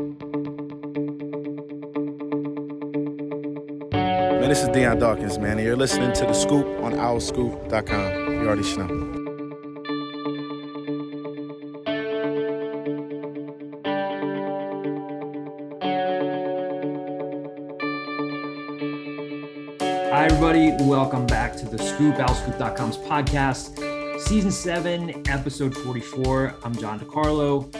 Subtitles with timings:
[0.00, 0.18] Man,
[4.48, 8.32] this is Dion Dawkins, man, and you're listening to The Scoop on OwlScoop.com.
[8.32, 8.86] You already know.
[20.10, 20.72] Hi, everybody.
[20.82, 23.78] Welcome back to the Scoop, OwlScoop.com's podcast,
[24.22, 26.54] season seven, episode 44.
[26.64, 27.70] I'm John DiCarlo,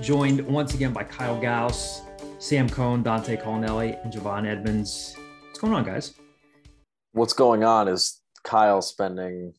[0.00, 2.02] joined once again by Kyle Gauss,
[2.38, 5.16] Sam Cohn, Dante Colonelli, and Javon Edmonds.
[5.46, 6.14] What's going on, guys?
[7.12, 9.54] What's going on is Kyle spending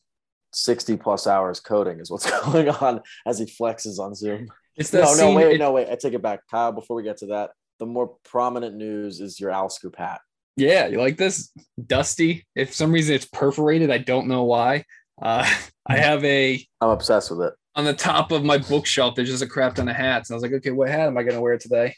[0.52, 4.48] 60 plus hours coding, is what's going on as he flexes on Zoom.
[4.76, 5.88] It's the No, no, wait, it- no, wait.
[5.90, 6.40] I take it back.
[6.50, 10.20] Kyle, before we get to that, the more prominent news is your Owl Scoop hat.
[10.56, 11.50] Yeah, you like this?
[11.86, 12.46] Dusty.
[12.54, 14.84] If for some reason it's perforated, I don't know why.
[15.20, 15.48] Uh,
[15.86, 17.54] I have a I'm obsessed with it.
[17.80, 19.14] On the top of my bookshelf.
[19.14, 21.16] There's just a crap ton of hats, and I was like, okay, what hat am
[21.18, 21.94] I going to wear today?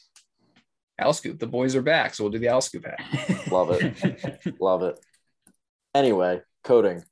[0.98, 1.38] Owl Scoop.
[1.40, 3.46] The boys are back, so we'll do the Owl Scoop hat.
[3.50, 4.54] Love it.
[4.60, 4.98] Love it.
[5.94, 7.02] Anyway, coding.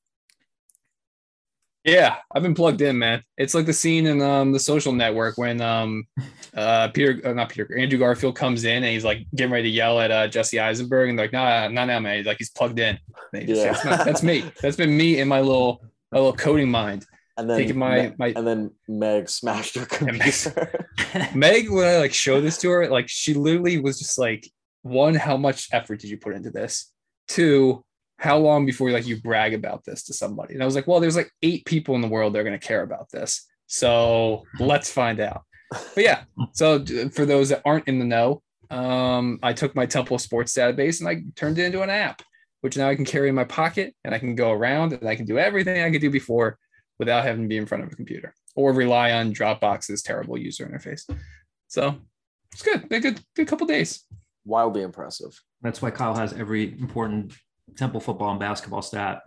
[1.84, 3.22] Yeah, I've been plugged in, man.
[3.38, 6.04] It's like the scene in um the Social Network when um
[6.54, 9.74] uh Peter, uh, not Peter, Andrew Garfield comes in and he's like getting ready to
[9.74, 12.18] yell at uh, Jesse Eisenberg, and they're like, nah, not now, man.
[12.18, 12.98] He's like, he's plugged in.
[13.32, 13.72] And he just- Yeah.
[13.72, 14.44] that's, not- that's me.
[14.60, 15.82] That's been me in my little
[16.12, 17.06] my little coding mind.
[17.40, 20.86] And then Taking my- Me- my- and then Meg smashed her computer.
[21.34, 24.46] Meg, when I like show this to her, like she literally was just like,
[24.82, 26.92] one, how much effort did you put into this?
[27.28, 27.82] Two,
[28.18, 30.52] how long before like you brag about this to somebody?
[30.52, 32.58] And I was like, well, there's like eight people in the world that are gonna
[32.58, 33.46] care about this.
[33.66, 35.42] So let's find out.
[35.94, 40.18] But yeah, so for those that aren't in the know, um, I took my Temple
[40.18, 42.20] Sports database and I turned it into an app,
[42.60, 45.16] which now I can carry in my pocket and I can go around and I
[45.16, 46.58] can do everything I could do before
[47.00, 50.66] without having to be in front of a computer or rely on Dropbox's terrible user
[50.66, 51.10] interface.
[51.66, 51.96] So
[52.52, 52.84] it's good.
[52.92, 54.04] A good, good couple days.
[54.44, 55.32] Wildly impressive.
[55.62, 57.32] That's why Kyle has every important
[57.76, 59.22] Temple football and basketball stat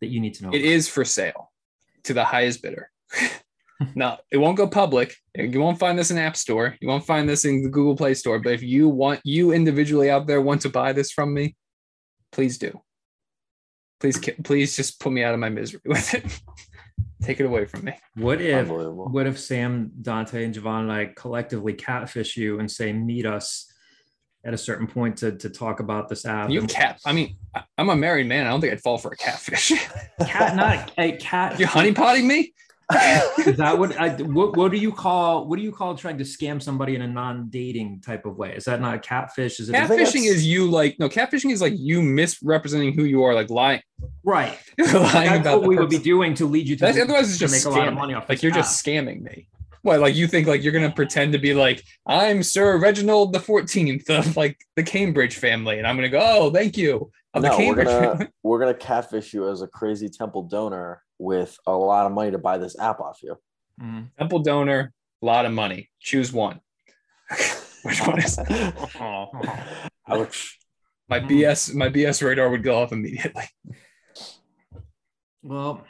[0.00, 0.50] that you need to know.
[0.52, 1.50] It is for sale
[2.04, 2.90] to the highest bidder.
[3.94, 5.14] now it won't go public.
[5.34, 6.76] You won't find this in App Store.
[6.82, 8.40] You won't find this in the Google Play Store.
[8.40, 11.56] But if you want, you individually out there want to buy this from me,
[12.30, 12.78] please do.
[14.00, 16.40] Please, ki- please just put me out of my misery with it.
[17.22, 17.94] Take it away from me.
[18.14, 22.92] What if what if Sam, Dante, and Javon and I collectively catfish you and say
[22.92, 23.72] meet us
[24.44, 26.48] at a certain point to, to talk about this app?
[26.50, 27.00] You cat.
[27.04, 28.46] I mean, I- I'm a married man.
[28.46, 29.72] I don't think I'd fall for a catfish.
[30.20, 31.58] cat, not a cat.
[31.58, 32.54] you honeypotting me?
[33.46, 36.16] Is that what uh, I what, what do you call what do you call trying
[36.18, 38.54] to scam somebody in a non-dating type of way?
[38.56, 39.60] Is that not a catfish?
[39.60, 43.22] Is it Catfishing that's- is you like no catfishing is like you misrepresenting who you
[43.24, 43.82] are, like lying,
[44.24, 44.58] right?
[44.78, 47.28] lying That's about what the we would be doing to lead you to, That's, otherwise,
[47.28, 47.98] it's to just make a lot of scamming.
[47.98, 48.28] money off.
[48.28, 49.48] Like this you're just scamming me.
[49.82, 50.00] What?
[50.00, 54.08] Like you think like you're gonna pretend to be like I'm Sir Reginald the Fourteenth
[54.08, 57.58] of like the Cambridge family, and I'm gonna go, oh, thank you of the no,
[57.58, 58.28] we're gonna family.
[58.42, 62.38] we're gonna catfish you as a crazy temple donor with a lot of money to
[62.38, 63.36] buy this app off you.
[63.80, 64.10] Mhm.
[64.18, 64.92] Temple donor,
[65.22, 65.90] a lot of money.
[66.00, 66.60] Choose one.
[67.82, 68.74] Which one is it?
[70.08, 70.58] Ouch.
[71.08, 71.74] my BS?
[71.74, 73.44] My BS radar would go off immediately.
[75.42, 75.84] Well,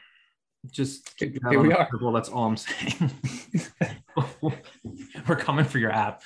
[0.71, 1.89] just keep your Here we are.
[1.91, 3.11] table, That's all I'm saying.
[5.27, 6.23] We're coming for your app.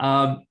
[0.00, 0.42] Um,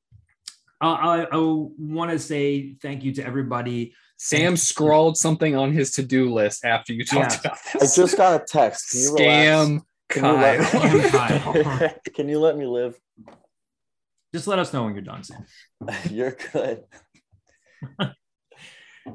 [0.80, 3.94] I, I, I want to say thank you to everybody.
[4.26, 7.40] Sam scrawled something on his to-do list after you talked Yeah.
[7.42, 7.98] about this.
[7.98, 8.92] I just got a text.
[8.92, 10.82] Can you Scam Can you let- Kyle.
[11.54, 11.94] Scam Kyle.
[12.16, 12.96] Can you let me live?
[14.34, 15.46] Just let us know when you're done, Sam.
[16.10, 16.84] You're good.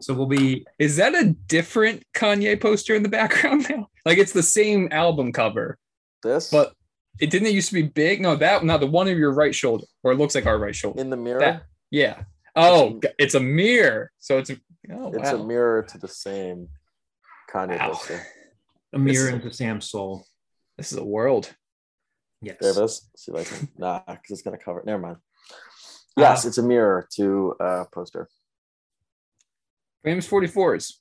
[0.00, 3.88] So we'll be Is that a different Kanye poster in the background now?
[4.04, 5.78] Like it's the same album cover,
[6.22, 6.74] This but
[7.18, 8.20] it didn't it used to be big?
[8.20, 10.76] No, that not the one of your right shoulder, or it looks like our right
[10.76, 11.00] shoulder.
[11.00, 11.40] in the mirror.
[11.40, 12.22] That- Yeah.
[12.54, 14.10] Oh, It's a- mirror.
[14.18, 14.56] So it's a
[14.92, 16.68] oh, it's a mirror to the same
[17.52, 17.90] Kanye Wow.
[17.92, 18.22] poster.
[18.92, 20.24] a mirror This- into Sam's soul.
[20.76, 21.52] This is a world.
[22.40, 22.56] Yes.
[22.60, 23.10] There it is.
[23.16, 23.68] See if I can.
[23.78, 24.86] Nah, because it's gonna cover it.
[24.86, 25.16] Never mind.
[26.16, 26.48] Yes, Ah.
[26.48, 28.28] it's a mirror to a poster.
[30.04, 30.92] Famous 44s.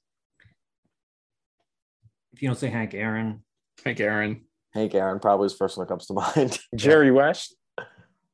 [2.33, 3.44] If you don't say Hank Aaron,
[3.83, 4.45] Hank Aaron.
[4.74, 6.60] Hank Aaron probably is the first one that comes to mind.
[6.75, 7.56] Jerry West.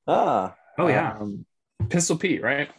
[0.07, 1.45] ah, oh yeah, Um,
[1.89, 2.69] Pistol Pete, right?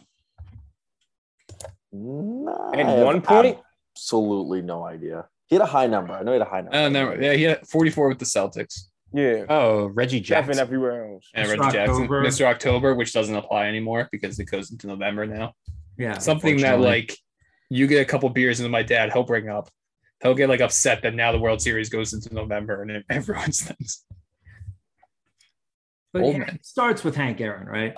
[1.95, 3.57] Nah, At one point?
[3.93, 5.27] absolutely no idea.
[5.47, 6.13] He had a high number.
[6.13, 6.77] I know he had a high number.
[6.77, 7.13] Oh, no.
[7.13, 8.85] Yeah, he had 44 with the Celtics.
[9.13, 9.45] Yeah.
[9.47, 10.61] Oh, Reggie Jeff Jackson.
[10.61, 11.29] everywhere else.
[11.33, 11.51] And Mr.
[11.59, 11.95] Reggie Jackson.
[12.03, 12.23] October.
[12.23, 12.45] Mr.
[12.45, 15.53] October, which doesn't apply anymore because it goes into November now.
[15.97, 16.17] yeah.
[16.17, 17.15] Something that like
[17.69, 19.69] you get a couple beers into my dad, he'll bring up.
[20.23, 23.61] He'll get like upset that now the World Series goes into November and it, everyone's
[23.61, 24.03] things.
[26.11, 26.59] But Old it man.
[26.63, 27.95] starts with Hank Aaron, right?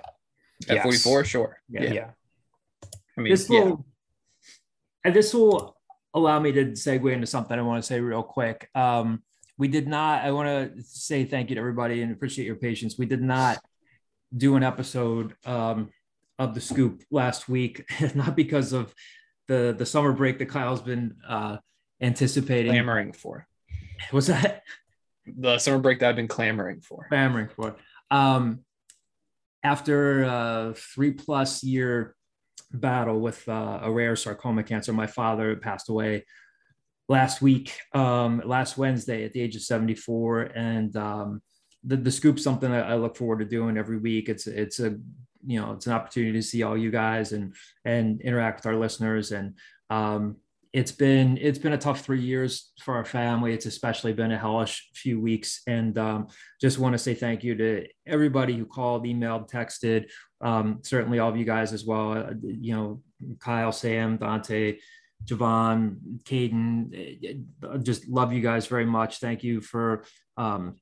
[0.69, 0.83] At Yes.
[0.83, 1.57] 44, sure.
[1.69, 1.83] Yeah.
[1.83, 1.93] Yeah.
[1.93, 2.09] Yeah.
[3.17, 3.61] I mean, this yeah.
[3.61, 3.85] will
[5.07, 5.77] and this will
[6.13, 8.69] allow me to segue into something I want to say real quick.
[8.75, 9.23] Um,
[9.57, 10.25] we did not.
[10.25, 12.97] I want to say thank you to everybody and appreciate your patience.
[12.97, 13.63] We did not
[14.35, 15.91] do an episode um,
[16.37, 18.93] of the scoop last week, not because of
[19.47, 21.57] the the summer break that Kyle's been uh,
[22.01, 22.73] anticipating.
[22.73, 23.47] clamoring for
[24.11, 24.63] Was that
[25.25, 27.05] the summer break that I've been clamoring for.
[27.07, 27.77] clamoring for?
[28.11, 28.65] Um,
[29.63, 32.16] after a three plus year
[32.71, 36.25] battle with uh, a rare sarcoma cancer, my father passed away
[37.09, 40.41] last week, um, last Wednesday at the age of 74.
[40.55, 41.41] And um,
[41.83, 44.29] the, the scoop's something that I look forward to doing every week.
[44.29, 44.97] It's, it's a,
[45.45, 47.53] you know, it's an opportunity to see all you guys and,
[47.85, 49.31] and interact with our listeners.
[49.31, 49.55] And
[49.89, 50.37] um,
[50.73, 53.53] it's been, it's been a tough three years for our family.
[53.53, 55.61] It's especially been a hellish few weeks.
[55.65, 56.27] And um,
[56.59, 60.09] just want to say thank you to everybody who called, emailed, texted,
[60.41, 62.11] um, certainly all of you guys as well.
[62.13, 63.01] Uh, you know,
[63.39, 64.77] Kyle, Sam, Dante,
[65.25, 69.19] Javon, Caden, uh, just love you guys very much.
[69.19, 70.03] Thank you for
[70.37, 70.75] um,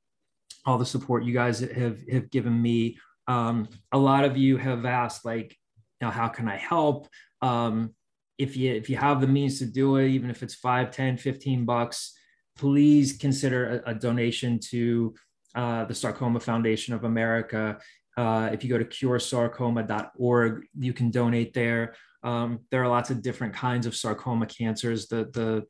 [0.65, 2.97] all the support you guys have have given me.
[3.27, 5.57] Um, a lot of you have asked, like,
[6.01, 7.07] you know, how can I help?
[7.41, 7.95] Um,
[8.37, 11.17] if you if you have the means to do it, even if it's 5, 10,
[11.17, 12.13] 15 bucks,
[12.57, 15.13] please consider a, a donation to
[15.55, 17.79] uh, the Sarcoma Foundation of America.
[18.17, 21.95] Uh, if you go to curesarcoma.org, you can donate there.
[22.23, 25.07] Um, there are lots of different kinds of sarcoma cancers.
[25.07, 25.63] The, the,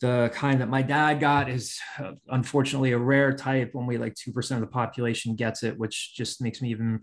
[0.00, 3.72] the kind that my dad got is uh, unfortunately a rare type.
[3.74, 7.00] Only like 2% of the population gets it, which just makes me even,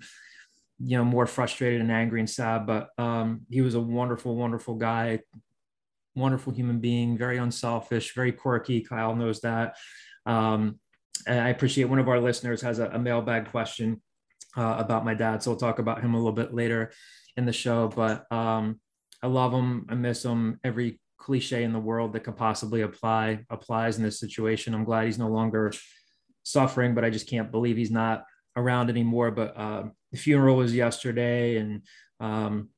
[0.79, 2.67] you know, more frustrated and angry and sad.
[2.67, 5.19] But um, he was a wonderful, wonderful guy,
[6.15, 8.81] wonderful human being, very unselfish, very quirky.
[8.81, 9.77] Kyle knows that.
[10.25, 10.79] Um,
[11.25, 14.01] and I appreciate one of our listeners has a, a mailbag question
[14.57, 15.43] uh, about my dad.
[15.43, 16.91] So we'll talk about him a little bit later
[17.37, 17.87] in the show.
[17.87, 18.79] But um,
[19.21, 19.85] I love him.
[19.89, 20.59] I miss him.
[20.63, 24.73] Every cliche in the world that could possibly apply applies in this situation.
[24.73, 25.71] I'm glad he's no longer
[26.43, 28.23] suffering, but I just can't believe he's not
[28.55, 29.31] around anymore.
[29.31, 31.81] But uh, the funeral was yesterday, and
[32.19, 32.69] um,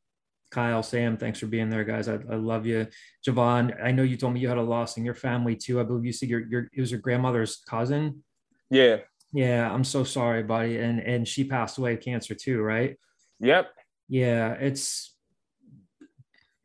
[0.49, 2.09] Kyle, Sam, thanks for being there, guys.
[2.09, 2.87] I, I, love you,
[3.25, 3.81] Javon.
[3.81, 5.79] I know you told me you had a loss in your family too.
[5.79, 8.23] I believe you said your your it was your grandmother's cousin.
[8.69, 8.97] Yeah.
[9.33, 10.77] Yeah, I'm so sorry, buddy.
[10.77, 12.97] And and she passed away of cancer too, right?
[13.39, 13.71] Yep.
[14.09, 15.15] Yeah, it's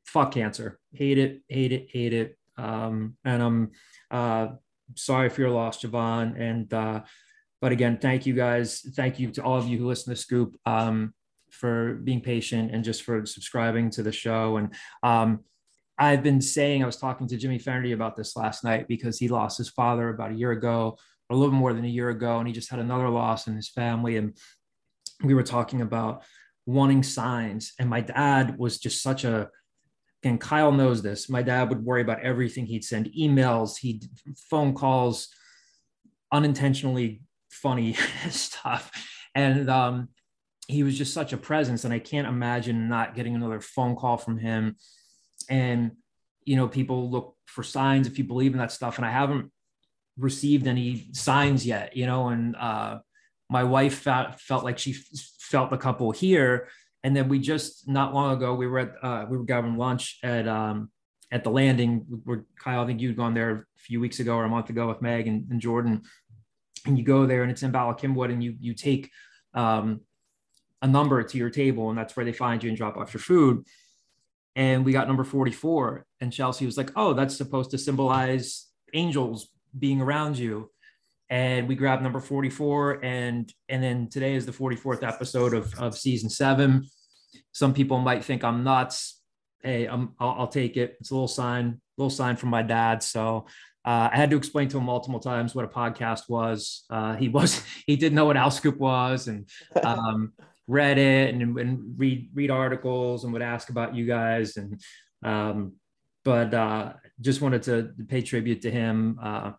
[0.04, 0.78] fuck cancer.
[0.92, 2.38] Hate it, hate it, hate it.
[2.58, 3.70] Um, and I'm
[4.10, 4.48] uh
[4.94, 6.40] sorry for your loss, Javon.
[6.40, 7.02] And uh,
[7.60, 8.80] but again, thank you guys.
[8.94, 11.14] Thank you to all of you who listen to Scoop um
[11.50, 14.56] for being patient and just for subscribing to the show.
[14.56, 15.40] And um
[15.98, 19.28] I've been saying I was talking to Jimmy Fennerty about this last night because he
[19.28, 20.98] lost his father about a year ago
[21.30, 23.68] a little more than a year ago, and he just had another loss in his
[23.68, 24.16] family.
[24.16, 24.36] And
[25.22, 26.22] we were talking about
[26.66, 27.72] wanting signs.
[27.78, 29.48] And my dad was just such a,
[30.22, 31.28] and Kyle knows this.
[31.28, 32.66] My dad would worry about everything.
[32.66, 34.06] He'd send emails, he'd
[34.50, 35.28] phone calls,
[36.32, 37.92] unintentionally funny
[38.30, 38.90] stuff.
[39.34, 40.08] And um,
[40.66, 41.84] he was just such a presence.
[41.84, 44.76] And I can't imagine not getting another phone call from him.
[45.48, 45.92] And,
[46.44, 48.96] you know, people look for signs if you believe in that stuff.
[48.96, 49.52] And I haven't
[50.18, 52.98] received any signs yet, you know, and uh,
[53.50, 54.94] my wife felt, felt like she
[55.40, 56.68] felt a couple here.
[57.04, 60.18] And then we just not long ago, we were at, uh, we were having lunch
[60.22, 60.90] at, um,
[61.30, 64.44] at the landing where Kyle, I think you'd gone there a few weeks ago or
[64.44, 66.02] a month ago with Meg and, and Jordan.
[66.86, 69.10] And you go there and it's in Bala Cynwyd and you, you take
[69.54, 70.00] um,
[70.82, 73.20] a number to your table and that's where they find you and drop off your
[73.20, 73.64] food.
[74.54, 79.50] And we got number 44 and Chelsea was like, oh, that's supposed to symbolize angels
[79.76, 80.70] being around you.
[81.28, 85.98] And we grabbed number 44 and and then today is the 44th episode of, of
[85.98, 86.86] season seven.
[87.52, 89.20] Some people might think i'm nuts.
[89.62, 90.96] Hey I'm, I'll, I'll take it.
[91.00, 93.02] It's a little sign little sign from my dad.
[93.02, 93.46] So
[93.84, 96.84] uh, i had to explain to him multiple times what a podcast was.
[96.90, 99.48] Uh, he was he didn't know what Scoop was and
[99.82, 100.32] um,
[100.68, 104.56] read it and, and read read articles and would ask about you guys.
[104.56, 104.80] And
[105.24, 105.72] um,
[106.24, 109.52] but uh, just wanted to pay tribute to him uh,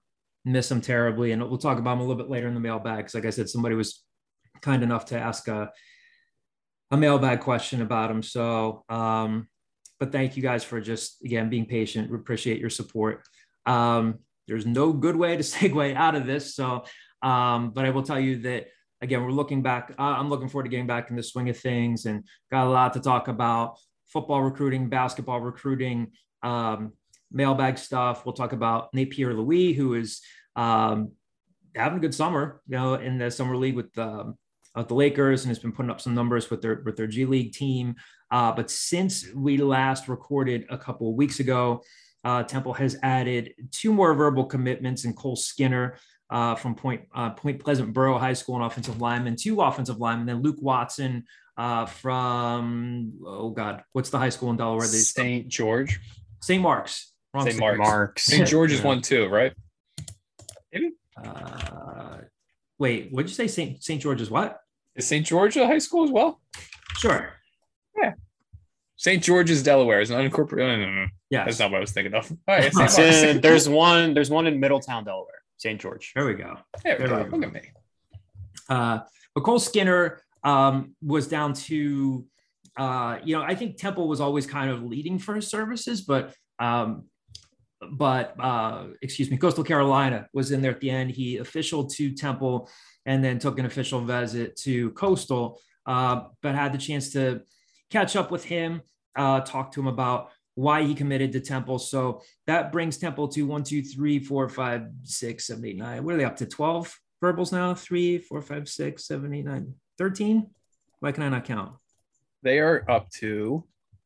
[0.48, 1.32] miss him terribly.
[1.32, 3.06] And we'll talk about him a little bit later in the mailbag.
[3.06, 4.04] Cause like I said, somebody was
[4.62, 5.72] kind enough to ask a,
[6.90, 8.24] a mailbag question about him.
[8.24, 9.48] So, um,
[10.00, 12.10] but thank you guys for just, again, being patient.
[12.10, 13.24] We appreciate your support.
[13.66, 16.56] Um, there's no good way to segue out of this.
[16.56, 16.86] So,
[17.22, 18.68] um, but I will tell you that
[19.02, 19.94] again, we're looking back.
[20.00, 22.70] Uh, I'm looking forward to getting back in the swing of things and got a
[22.70, 26.12] lot to talk about football recruiting, basketball recruiting,
[26.42, 26.94] um,
[27.32, 28.26] mailbag stuff.
[28.26, 30.22] We'll talk about Nate Pierre Louis, who is
[30.56, 31.12] um,
[31.76, 34.38] having a good summer, you know, in the summer league with um,
[34.78, 37.26] of the Lakers and has been putting up some numbers with their with their G
[37.26, 37.96] League team.
[38.30, 41.82] Uh, but since we last recorded a couple of weeks ago,
[42.24, 45.98] uh, Temple has added two more verbal commitments and Cole Skinner
[46.30, 50.28] uh, from Point uh, Point Pleasant Borough High School, an offensive lineman, two offensive linemen,
[50.28, 51.26] then Luke Watson
[51.58, 54.86] uh, from oh god, what's the high school in Delaware?
[54.86, 55.48] St.
[55.48, 56.00] George,
[56.42, 56.62] St.
[56.62, 57.14] Mark's.
[57.40, 57.58] St.
[57.60, 57.78] Mark's.
[57.78, 58.24] Marks.
[58.26, 58.48] St.
[58.48, 58.86] George is Yeah.
[58.88, 59.54] one too, right?
[61.24, 62.18] Uh,
[62.78, 63.48] wait, what'd you say?
[63.48, 63.82] St.
[63.84, 64.02] St.
[64.02, 64.60] George's what?
[64.96, 65.26] Is St.
[65.26, 66.42] George a high school as well?
[66.98, 67.34] Sure.
[68.02, 68.14] Yeah.
[68.98, 69.24] St.
[69.24, 70.58] George's, Delaware is an unincorporated.
[70.58, 71.06] No, no, no, no.
[71.30, 71.46] Yes.
[71.46, 72.32] That's not what I was thinking of.
[72.48, 72.76] All right, St.
[72.86, 73.22] It's Mark's.
[73.24, 74.14] in- there's one.
[74.14, 75.34] There's one in Middletown, Delaware.
[75.58, 75.80] St.
[75.82, 76.12] George.
[76.16, 76.56] There we go.
[76.84, 77.24] There we there go.
[77.24, 77.38] we go.
[77.38, 77.62] Look at me.
[78.70, 79.00] Uh,
[79.34, 82.26] but Cole Skinner um, was down to,
[82.78, 86.34] uh, you know, I think Temple was always kind of leading for his services, but,
[86.60, 87.06] um,
[87.92, 91.12] but uh, excuse me, Coastal Carolina was in there at the end.
[91.12, 92.70] He official to Temple
[93.06, 97.42] and then took an official visit to Coastal, uh, but had the chance to
[97.90, 98.82] catch up with him,
[99.16, 101.80] uh, talk to him about why he committed to Temple.
[101.80, 106.04] So that brings Temple to one, two, three, four, five, six, seven, eight, nine.
[106.04, 106.46] What are they up to?
[106.46, 107.76] 12 verbals now?
[107.76, 110.48] Three, four, five, six, seven, eight, nine, 13?
[111.00, 111.74] Why can I not count?
[112.42, 113.64] They are up to,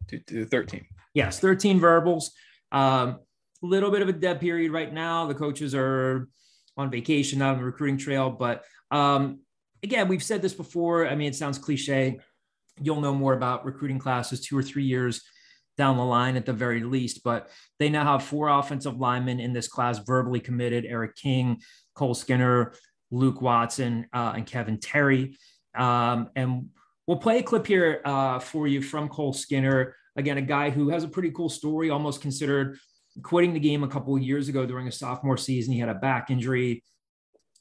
[0.10, 0.86] to, to 13.
[1.14, 2.32] Yes, 13 verbals.
[2.72, 3.20] Um,
[3.62, 5.28] little bit of a dead period right now.
[5.28, 6.28] The coaches are
[6.78, 8.30] on vacation, not on the recruiting trail.
[8.30, 9.40] But um,
[9.84, 11.08] again, we've said this before.
[11.08, 12.20] I mean, it sounds cliche.
[12.82, 15.22] You'll know more about recruiting classes two or three years
[15.78, 17.24] down the line at the very least.
[17.24, 17.50] But
[17.80, 21.62] they now have four offensive linemen in this class verbally committed Eric King,
[21.96, 22.74] Cole Skinner,
[23.12, 25.38] Luke Watson, uh, and Kevin Terry.
[25.76, 26.70] Um, and
[27.08, 29.96] we'll play a clip here uh, for you from Cole Skinner.
[30.16, 32.78] Again, a guy who has a pretty cool story, almost considered
[33.24, 35.74] quitting the game a couple years ago during a sophomore season.
[35.74, 36.84] He had a back injury,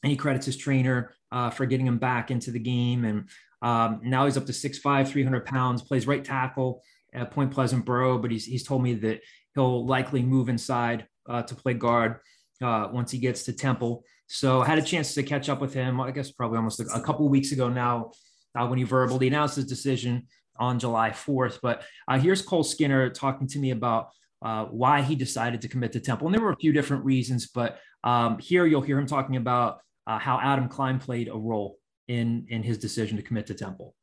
[0.02, 3.04] and he credits his trainer uh, for getting him back into the game.
[3.04, 3.28] And
[3.62, 8.18] um, now he's up to 6'5, 300 pounds, plays right tackle at Point Pleasant Borough,
[8.18, 9.20] but he's, he's told me that
[9.54, 12.16] he'll likely move inside uh, to play guard
[12.62, 14.04] uh, once he gets to Temple.
[14.26, 17.00] So I had a chance to catch up with him, I guess probably almost a,
[17.00, 18.12] couple weeks ago now
[18.56, 21.58] uh, when he verbally announced his decision on July 4th.
[21.60, 24.10] But uh, here's Cole Skinner talking to me about
[24.42, 26.26] uh, why he decided to commit to Temple.
[26.26, 29.80] And there were a few different reasons, but um, here you'll hear him talking about
[30.06, 31.78] uh, how Adam Klein played a role
[32.08, 33.94] in, in his decision to commit to Temple.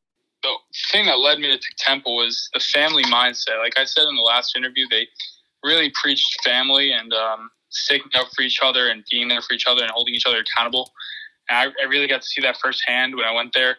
[0.44, 0.56] the
[0.92, 3.60] thing that led me to Temple was the family mindset.
[3.60, 5.08] Like I said in the last interview, they
[5.64, 9.66] really preached family and um, sticking up for each other and being there for each
[9.68, 10.92] other and holding each other accountable.
[11.50, 13.78] And I, I really got to see that firsthand when I went there.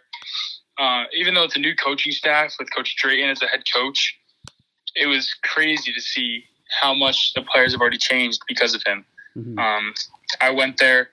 [0.78, 4.17] Uh, even though it's a new coaching staff with Coach Drayton as the head coach,
[4.98, 6.44] it was crazy to see
[6.80, 9.04] how much the players have already changed because of him.
[9.36, 9.58] Mhm.
[9.58, 9.94] Um,
[10.40, 11.10] I went there;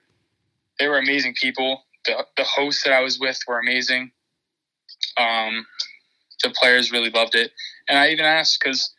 [0.79, 1.85] they were amazing people.
[2.05, 4.11] The the hosts that I was with were amazing.
[5.17, 5.65] Um,
[6.43, 7.51] the players really loved it,
[7.87, 8.91] and I even asked because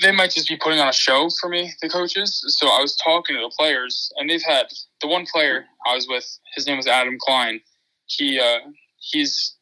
[0.00, 2.42] they might just be putting on a show for me, the coaches.
[2.58, 4.66] So I was talking to the players, and they've had
[5.00, 6.26] the one player I was with.
[6.54, 7.60] His name was Adam Klein.
[8.06, 9.53] He uh, he's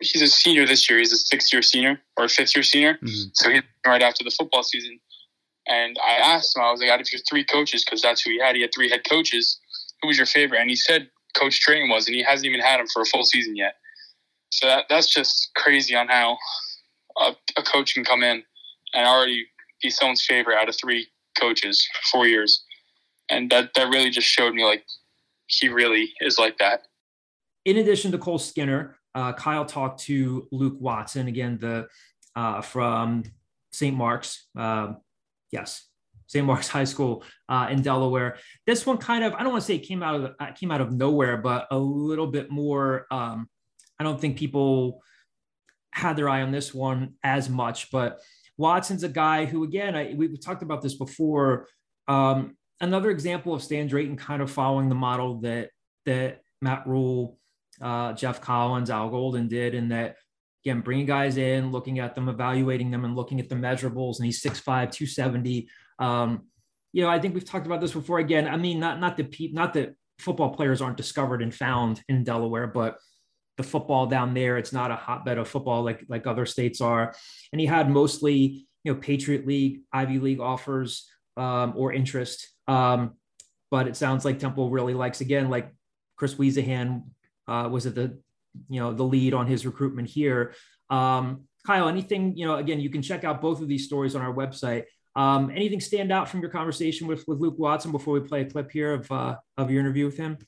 [0.00, 0.98] he's a senior this year.
[0.98, 2.98] He's a sixth year senior or a fifth year senior.
[3.02, 3.30] Mhm.
[3.34, 5.00] So he's right after the football season.
[5.66, 8.30] And I asked him, I was like, out of your three coaches, because that's who
[8.30, 8.56] he had.
[8.56, 9.58] He had three head coaches.
[10.00, 10.60] Who was your favorite?
[10.60, 13.24] And he said Coach Drayton was, and he hasn't even had him for a full
[13.24, 13.74] season yet.
[14.50, 16.38] So that, that's just crazy on how
[17.18, 18.42] a, a coach can come in
[18.94, 19.46] and already
[19.82, 21.06] be someone's favorite out of three
[21.38, 22.64] coaches, four years.
[23.30, 24.84] And that, that really just showed me like
[25.48, 26.82] he really is like that.
[27.64, 31.88] in addition to Cole Skinner, uh, Kyle talked to Luke Watson again, the
[32.36, 33.24] uh, from
[33.72, 33.96] St.
[33.96, 34.46] Mark's.
[34.56, 34.94] Uh,
[35.50, 35.86] yes,
[36.26, 36.46] St.
[36.46, 38.36] Mark's High School uh, in Delaware.
[38.66, 40.80] This one kind of I don't want to say it came out of came out
[40.80, 43.06] of nowhere, but a little bit more.
[43.10, 43.48] Um,
[43.98, 45.02] I don't think people
[45.90, 48.20] had their eye on this one as much, but
[48.56, 51.68] Watson's a guy who, again, I, we, we talked about this before.
[52.06, 55.70] Um, another example of Stan Drayton kind of following the model that
[56.06, 57.38] that Matt Rhule,
[57.80, 60.16] uh, Geoff Collins, Al Golden did, and that
[60.64, 64.18] again bringing guys in, looking at them, evaluating them, and looking at the measurables.
[64.18, 65.68] And he's 6'5", 270.
[65.98, 66.46] Um,
[66.92, 68.18] you know, I think we've talked about this before.
[68.18, 72.02] Again, I mean, not not that pe- not that football players aren't discovered and found
[72.08, 72.98] in Delaware, but
[73.56, 77.14] the football down there, it's not a hotbed of football like like other states are.
[77.52, 82.48] And he had mostly, you know, Patriot League, Ivy League offers um, or interest.
[82.66, 83.14] Um,
[83.70, 85.70] but it sounds like Temple really likes again, like
[86.16, 87.02] Chris Wiesehan
[87.48, 88.18] uh, was the,
[88.68, 90.54] you know, the lead on his recruitment here.
[90.90, 94.22] Um, Kyle, anything, you know, again, you can check out both of these stories on
[94.22, 94.84] our website.
[95.16, 98.44] Um, anything stand out from your conversation with, with Luke Watson before we play a
[98.44, 100.38] clip here of, uh, of your interview with him?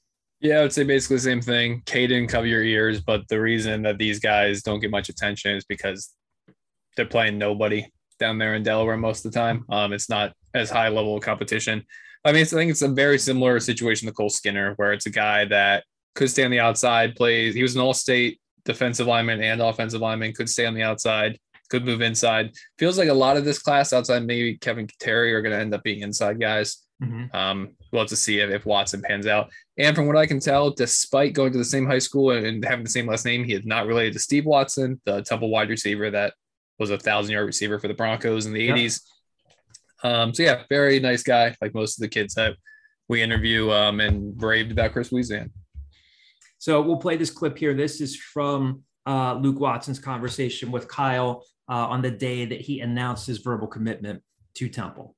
[0.40, 1.82] Yeah, I would say basically the same thing.
[1.84, 3.00] Caden, cover your ears.
[3.00, 6.10] But the reason that these guys don't get much attention is because
[6.96, 7.86] they're playing nobody
[8.18, 9.64] down there in Delaware most of the time.
[9.70, 11.84] Um, it's not as high level competition.
[12.24, 15.10] I mean, I think it's a very similar situation to Cole Skinner, where it's a
[15.10, 17.54] guy that could stay on the outside, plays.
[17.54, 21.38] He was an all-state defensive lineman and offensive lineman, could stay on the outside,
[21.70, 22.50] could move inside.
[22.78, 25.74] Feels like a lot of this class outside, maybe Kevin Terry, are going to end
[25.74, 26.78] up being inside guys.
[27.02, 27.34] Mhm.
[27.34, 29.50] Um, we'll have to see if, if Watson pans out.
[29.78, 32.64] And from what I can tell, despite going to the same high school and, and
[32.64, 35.70] having the same last name, he is not related to Steve Watson, the Temple wide
[35.70, 36.34] receiver that
[36.78, 38.74] was a thousand yard receiver for the Broncos in the Yeah.
[38.74, 39.00] 80s.
[40.02, 42.56] Um, so yeah, very nice guy, like most of the kids that
[43.08, 45.50] we interview um, and raved about Chris Wiesehan.
[46.60, 47.72] So we'll play this clip here.
[47.72, 52.80] This is from uh, Luke Watson's conversation with Kyle uh, on the day that he
[52.80, 54.22] announced his verbal commitment
[54.54, 55.16] to Temple.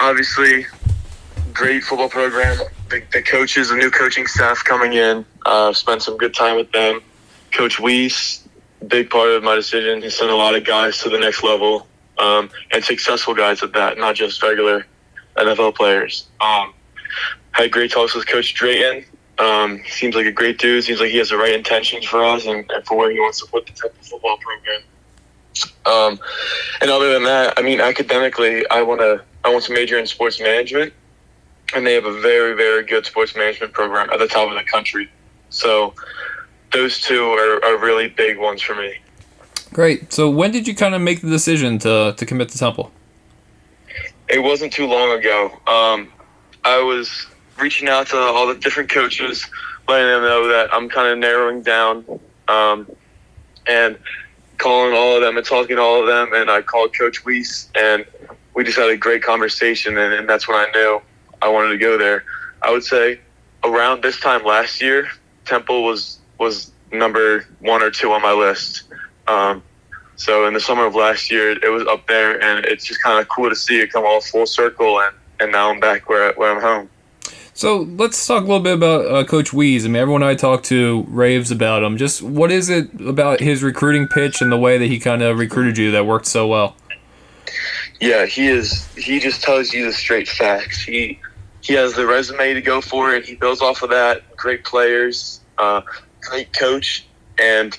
[0.00, 0.66] obviously
[1.54, 2.56] great football program.
[2.88, 6.70] The, the coaches, the new coaching staff coming in, uh, spent some good time with
[6.72, 7.00] them.
[7.52, 8.48] Coach Weiss,
[8.88, 10.02] big part of my decision.
[10.02, 11.86] He sent a lot of guys to the next level,
[12.18, 14.86] um, and successful guys at that, not just regular
[15.36, 16.28] NFL players.
[16.40, 16.74] Um,
[17.52, 19.04] had great talks with Coach Drayton.
[19.38, 20.84] Um, seems like a great dude.
[20.84, 23.40] Seems like he has the right intentions for us and, and for where he wants
[23.40, 24.82] to put the Temple football program.
[25.86, 26.20] Um,
[26.80, 30.06] and other than that, I mean, academically, I want to I want to major in
[30.06, 30.92] sports management,
[31.74, 34.64] and they have a very very good sports management program at the top of the
[34.64, 35.08] country.
[35.50, 35.94] So
[36.72, 38.94] those two are, are really big ones for me.
[39.72, 40.12] Great.
[40.12, 42.92] So when did you kind of make the decision to to commit to Temple?
[44.28, 45.58] It wasn't too long ago.
[45.66, 46.12] Um,
[46.64, 47.26] I was
[47.58, 49.44] reaching out to all the different coaches,
[49.88, 52.04] letting them know that I'm kind of narrowing down,
[52.48, 52.90] um,
[53.66, 53.98] and
[54.58, 56.32] calling all of them and talking to all of them.
[56.32, 58.04] And I called Coach Weiss, and
[58.54, 59.98] we just had a great conversation.
[59.98, 61.00] And, and that's when I knew
[61.42, 62.24] I wanted to go there.
[62.62, 63.20] I would say
[63.64, 65.08] around this time last year,
[65.44, 68.84] Temple was was number one or two on my list.
[69.26, 69.62] Um,
[70.16, 73.20] so in the summer of last year, it was up there, and it's just kind
[73.20, 76.32] of cool to see it come all full circle, and, and now I'm back where,
[76.34, 76.90] where I'm home.
[77.58, 79.84] So let's talk a little bit about uh, Coach Weeze.
[79.84, 81.96] I mean, everyone I talk to raves about him.
[81.96, 85.40] Just what is it about his recruiting pitch and the way that he kind of
[85.40, 86.76] recruited you that worked so well?
[88.00, 88.86] Yeah, he is.
[88.94, 90.80] He just tells you the straight facts.
[90.80, 91.18] He
[91.60, 93.26] he has the resume to go for it.
[93.26, 94.36] He builds off of that.
[94.36, 95.80] Great players, uh,
[96.20, 97.08] great coach,
[97.40, 97.76] and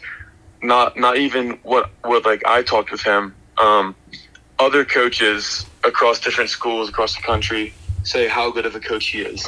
[0.62, 3.34] not not even what what like I talked with him.
[3.58, 3.96] Um,
[4.60, 7.74] other coaches across different schools across the country
[8.10, 9.48] say how good of a coach he is.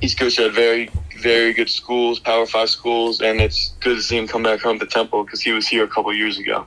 [0.00, 0.90] He's coached at very
[1.20, 4.78] very good schools, Power Five schools, and it's good to see him come back home
[4.78, 6.58] to Temple because he was here a couple years ago.
[6.58, 6.66] All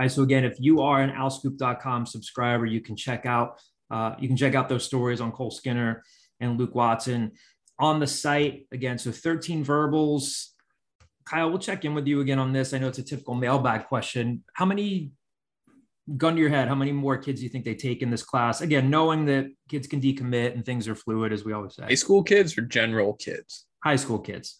[0.00, 4.26] right, so again, if you are an owlscoop.com subscriber, you can check out uh, you
[4.26, 6.02] can check out those stories on Cole Skinner
[6.40, 7.32] and Luke Watson
[7.78, 8.66] on the site.
[8.72, 10.54] Again, so 13 verbals.
[11.26, 12.72] Kyle, we'll check in with you again on this.
[12.72, 14.44] I know it's a typical mailbag question.
[14.54, 15.12] How many
[16.16, 18.22] gun to your head, how many more kids do you think they take in this
[18.22, 18.60] class?
[18.60, 21.84] Again, knowing that kids can decommit and things are fluid, as we always say.
[21.84, 23.66] High school kids or general kids?
[23.84, 24.58] High school kids.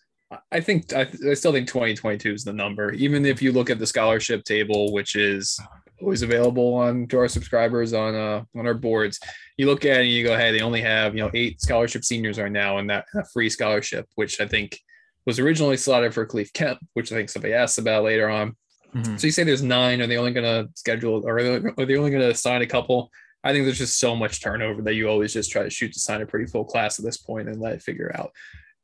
[0.50, 2.92] I think I, I still think 2022 is the number.
[2.92, 5.58] Even if you look at the scholarship table, which is
[6.00, 9.20] always available on to our subscribers on uh on our boards,
[9.58, 12.02] you look at it and you go, hey, they only have you know eight scholarship
[12.02, 14.78] seniors right now in that that free scholarship, which I think
[15.26, 18.56] was originally slotted for Khalif Kemp, which I think somebody asked about later on.
[18.94, 19.18] Mhm.
[19.18, 20.00] So you say there's nine.
[20.00, 23.10] Are they only going to schedule, or are they, only going to sign a couple?
[23.44, 25.98] I think there's just so much turnover that you always just try to shoot to
[25.98, 28.30] sign a pretty full class at this point and let it figure out.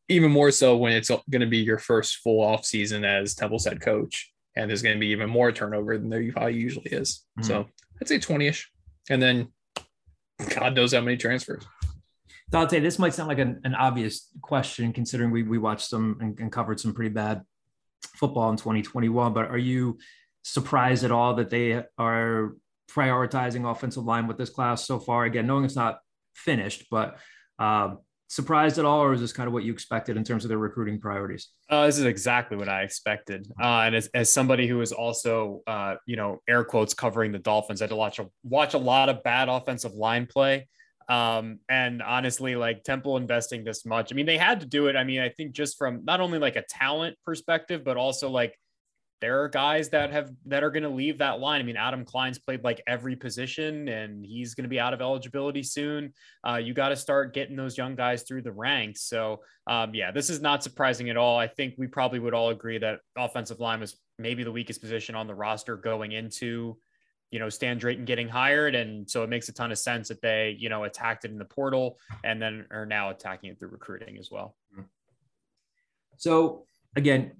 [0.08, 3.66] Even more so when it's going to be your first full off season as Temple's
[3.66, 7.24] head coach, and there's going to be even more turnover than there probably usually is.
[7.42, 7.66] So
[8.00, 8.64] I'd say 20ish,
[9.10, 9.48] and then
[10.54, 11.64] God knows how many transfers.
[12.50, 16.38] Dante, this might sound like an, an obvious question considering we, we watched some and,
[16.40, 17.42] and covered some pretty bad
[18.02, 19.98] football in 2021, but are you
[20.42, 22.54] surprised at all that they are
[22.90, 25.24] prioritizing offensive line with this class so far?
[25.24, 25.98] Again, knowing it's not
[26.34, 27.18] finished, but
[27.58, 27.94] uh,
[28.28, 30.58] surprised at all, or is this kind of what you expected in terms of their
[30.58, 31.48] recruiting priorities?
[31.68, 33.48] Uh, this is exactly what I expected.
[33.60, 37.38] Uh, and as, as somebody who is also, uh, you know, air quotes covering the
[37.38, 40.68] Dolphins, I had to watch a, watch a lot of bad offensive line play.
[41.08, 44.96] Um, and honestly, like Temple investing this much, I mean, they had to do it.
[44.96, 48.58] I mean, I think just from not only like a talent perspective, but also like
[49.20, 51.60] there are guys that have that are going to leave that line.
[51.60, 55.00] I mean, Adam Klein's played like every position, and he's going to be out of
[55.00, 56.12] eligibility soon.
[56.46, 59.02] Uh, you got to start getting those young guys through the ranks.
[59.02, 61.38] So, um, yeah, this is not surprising at all.
[61.38, 65.14] I think we probably would all agree that offensive line was maybe the weakest position
[65.14, 66.78] on the roster going into,
[67.30, 70.22] you know, Stan Drayton getting hired, and so it makes a ton of sense that
[70.22, 73.68] they, you know, attacked it in the portal and then are now attacking it through
[73.68, 74.56] recruiting as well.
[76.16, 76.64] So
[76.96, 77.32] again,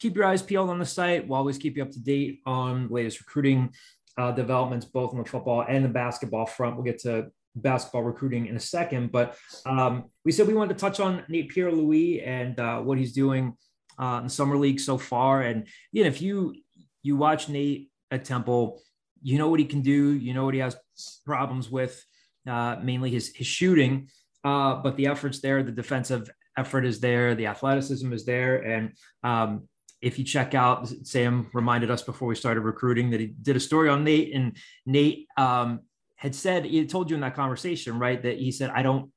[0.00, 1.28] keep your eyes peeled on the site.
[1.28, 3.72] We'll always keep you up to date on latest recruiting
[4.18, 6.76] uh, developments, both on the football and the basketball front.
[6.76, 10.80] We'll get to basketball recruiting in a second, but um, we said we wanted to
[10.80, 13.56] touch on Nate Pierre Louis and uh, what he's doing
[13.98, 15.42] uh, in summer league so far.
[15.42, 16.54] And you know, if you
[17.02, 18.80] you watch Nate at Temple,
[19.22, 20.12] you know what he can do.
[20.12, 20.76] You know what he has
[21.24, 22.04] problems with,
[22.48, 24.08] uh, mainly his his shooting.
[24.44, 28.92] Uh, but the efforts there, the defensive effort is there, the athleticism is there, and
[29.22, 29.68] um,
[30.02, 33.60] if you check out, Sam reminded us before we started recruiting that he did a
[33.60, 35.82] story on Nate, and Nate um,
[36.16, 39.12] had said he told you in that conversation, right, that he said, "I don't,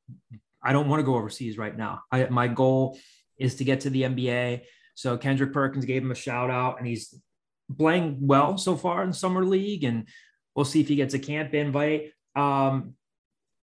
[0.63, 2.04] I don't want to go overseas right now.
[2.12, 3.00] I, my goal
[3.38, 4.62] is to get to the NBA."
[4.94, 7.20] So Kendrick Perkins gave him a shout out, and he's
[7.78, 10.08] playing well so far in summer league, and
[10.56, 12.12] we'll see if he gets a camp invite.
[12.36, 12.95] Um,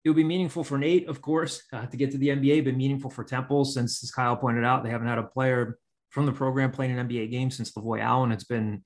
[0.04, 3.10] it'll be meaningful for Nate, of course, uh, to get to the NBA, but meaningful
[3.10, 5.78] for Temple since, as Kyle pointed out, they haven't had a player
[6.10, 8.32] from the program playing an NBA game since Lavoy Allen.
[8.32, 8.82] It's been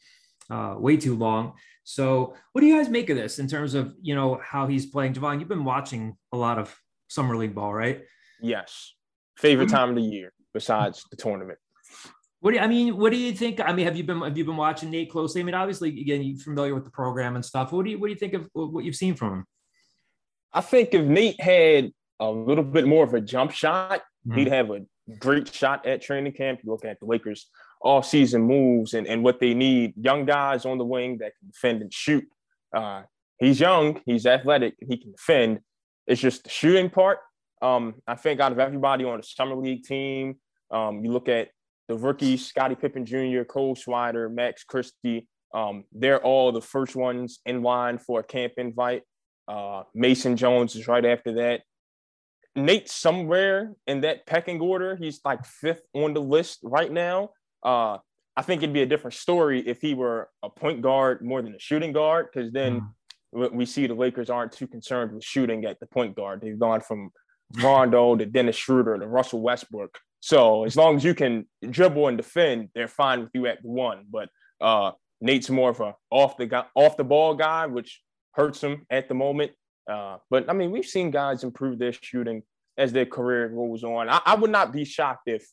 [0.50, 1.54] uh, way too long.
[1.84, 4.86] So, what do you guys make of this in terms of you know how he's
[4.86, 5.14] playing?
[5.14, 6.74] Javon, you've been watching a lot of
[7.08, 8.02] summer league ball, right?
[8.40, 8.94] Yes,
[9.36, 11.58] favorite time of the year besides the tournament.
[12.44, 12.98] What do you, I mean?
[12.98, 13.58] What do you think?
[13.58, 15.40] I mean, have you been have you been watching Nate closely?
[15.40, 17.72] I mean, obviously, again, you're familiar with the program and stuff.
[17.72, 19.46] What do you what do you think of what you've seen from him?
[20.52, 24.36] I think if Nate had a little bit more of a jump shot, mm-hmm.
[24.36, 24.80] he'd have a
[25.18, 26.60] great shot at training camp.
[26.62, 27.46] You look at the Lakers
[27.80, 31.48] all season moves and, and what they need young guys on the wing that can
[31.48, 32.28] defend and shoot.
[32.76, 33.04] Uh,
[33.38, 35.60] he's young, he's athletic, he can defend.
[36.06, 37.20] It's just the shooting part.
[37.62, 40.36] Um, I think out of everybody on the summer league team,
[40.70, 41.48] um, you look at
[41.88, 45.28] the rookies, Scottie Pippen Jr., Cole Swider, Max Christie.
[45.54, 49.02] Um, they're all the first ones in line for a camp invite.
[49.46, 51.62] Uh, Mason Jones is right after that.
[52.56, 54.96] Nate somewhere in that pecking order.
[54.96, 57.30] He's like fifth on the list right now.
[57.62, 57.98] Uh,
[58.36, 61.54] I think it'd be a different story if he were a point guard more than
[61.54, 62.82] a shooting guard, because then
[63.32, 63.52] mm.
[63.52, 66.40] we see the Lakers aren't too concerned with shooting at the point guard.
[66.40, 67.10] They've gone from
[67.62, 69.98] Rondo to Dennis Schroeder to Russell Westbrook.
[70.24, 74.06] So as long as you can dribble and defend, they're fine with you at one.
[74.10, 78.00] But uh, Nate's more of a off the off the ball guy, which
[78.32, 79.52] hurts him at the moment.
[79.86, 82.42] Uh, but I mean, we've seen guys improve their shooting
[82.78, 84.08] as their career goes on.
[84.08, 85.46] I, I, would not be shocked if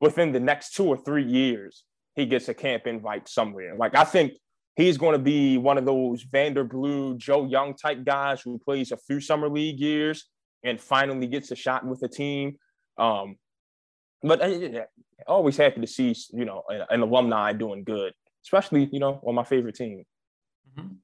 [0.00, 3.76] within the next two or three years he gets a camp invite somewhere.
[3.76, 4.32] Like I think
[4.76, 8.96] he's going to be one of those Vanderbilt, Joe Young type guys who plays a
[8.96, 10.24] few summer league years
[10.64, 12.56] and finally gets a shot with a team.
[12.96, 13.36] Um,
[14.26, 14.86] but I,
[15.26, 18.12] always happy to see you know an, an, alumni doing good,
[18.44, 20.04] especially you know on my favorite team.
[20.78, 20.94] Mm-hmm.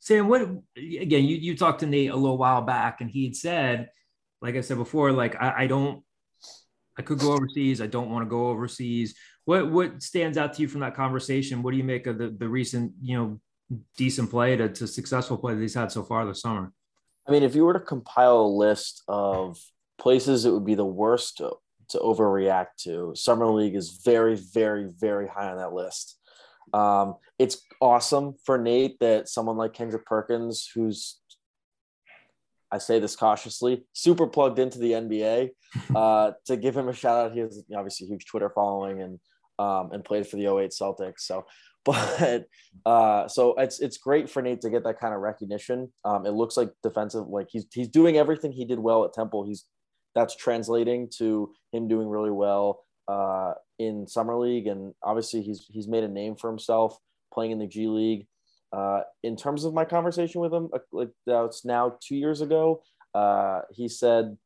[0.00, 0.42] Sam, what
[0.76, 1.24] again?
[1.24, 3.90] You you talked to Nate a little while back, and he had said,
[4.40, 6.02] like I said before, like I, I don't,
[6.96, 7.80] I could go overseas.
[7.80, 9.14] I don't want to go overseas.
[9.44, 11.62] What what stands out to you from that conversation?
[11.62, 13.40] What do you make of the the recent you know
[13.96, 16.72] decent play to, to successful play that he's had so far this summer?
[17.26, 19.58] I mean, if you were to compile a list of
[19.98, 21.40] places it would be the worst
[21.90, 26.18] to, overreact to, Summer League is very, very, very high on that list.
[26.72, 31.20] Um, it's awesome for Nate that someone like Kendrick Perkins, who's
[32.70, 35.50] I say this cautiously, super plugged into the NBA,
[35.96, 37.32] uh, to give him a shout out.
[37.32, 39.18] He has obviously a huge Twitter following and
[39.58, 41.20] um, and played for the 08 Celtics.
[41.20, 41.46] So,
[41.84, 42.46] but
[42.84, 45.90] uh, so it's it's great for Nate to get that kind of recognition.
[46.04, 49.46] Um, it looks like defensive, like he's he's doing everything he did well at Temple.
[49.46, 49.64] He's
[50.18, 55.88] that's translating to him doing really well uh, in summer league, and obviously he's he's
[55.88, 56.98] made a name for himself
[57.32, 58.26] playing in the G League.
[58.72, 62.82] Uh, in terms of my conversation with him, uh, like that's now two years ago,
[63.14, 64.36] uh, he said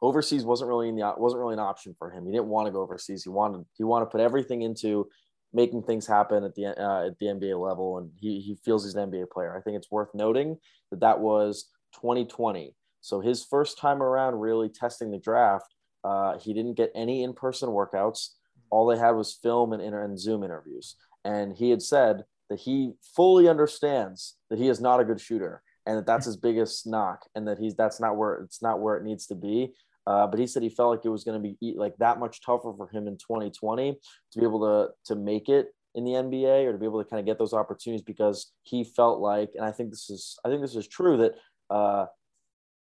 [0.00, 2.26] overseas wasn't really in the wasn't really an option for him.
[2.26, 3.24] He didn't want to go overseas.
[3.24, 5.08] He wanted he wanted to put everything into
[5.52, 8.94] making things happen at the uh, at the NBA level, and he he feels he's
[8.94, 9.56] an NBA player.
[9.56, 10.58] I think it's worth noting
[10.90, 12.74] that that was 2020.
[13.02, 17.34] So his first time around really testing the draft, uh, he didn't get any in
[17.34, 18.30] person workouts.
[18.70, 20.96] All they had was film and, inter- and Zoom interviews.
[21.24, 25.62] And he had said that he fully understands that he is not a good shooter
[25.86, 28.96] and that that's his biggest knock and that he's that's not where it's not where
[28.96, 29.74] it needs to be.
[30.06, 32.40] Uh, but he said he felt like it was going to be like that much
[32.44, 33.98] tougher for him in 2020
[34.32, 37.08] to be able to to make it in the NBA or to be able to
[37.08, 40.48] kind of get those opportunities because he felt like, and I think this is I
[40.48, 41.32] think this is true that
[41.70, 42.06] uh,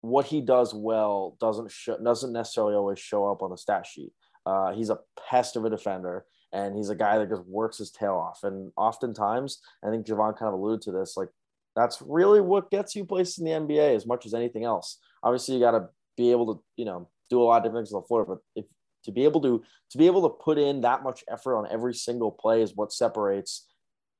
[0.01, 4.11] what he does well doesn't show, doesn't necessarily always show up on the stat sheet.
[4.45, 7.91] Uh, he's a pest of a defender, and he's a guy that just works his
[7.91, 8.39] tail off.
[8.43, 11.29] And oftentimes, I think Javon kind of alluded to this, like
[11.75, 14.97] that's really what gets you placed in the NBA as much as anything else.
[15.23, 15.87] Obviously, you got to
[16.17, 18.25] be able to, you know, do a lot of different things on the floor.
[18.25, 18.65] But if
[19.05, 21.93] to be able to to be able to put in that much effort on every
[21.93, 23.67] single play is what separates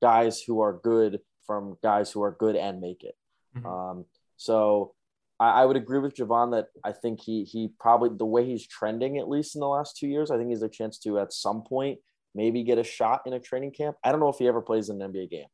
[0.02, 3.16] guys who are good from guys who are good and make it.
[3.56, 3.68] Mm-hmm.
[3.68, 4.06] Um,
[4.38, 4.94] so
[5.42, 8.68] I, I, would agree with Javon that I think he he probably the way he's
[8.68, 11.34] trending at least in the last two years, I think he's a chance to at
[11.34, 12.00] some point
[12.36, 13.98] maybe get a shot in a training camp.
[14.04, 15.48] I don't know if he ever plays in an NBA game.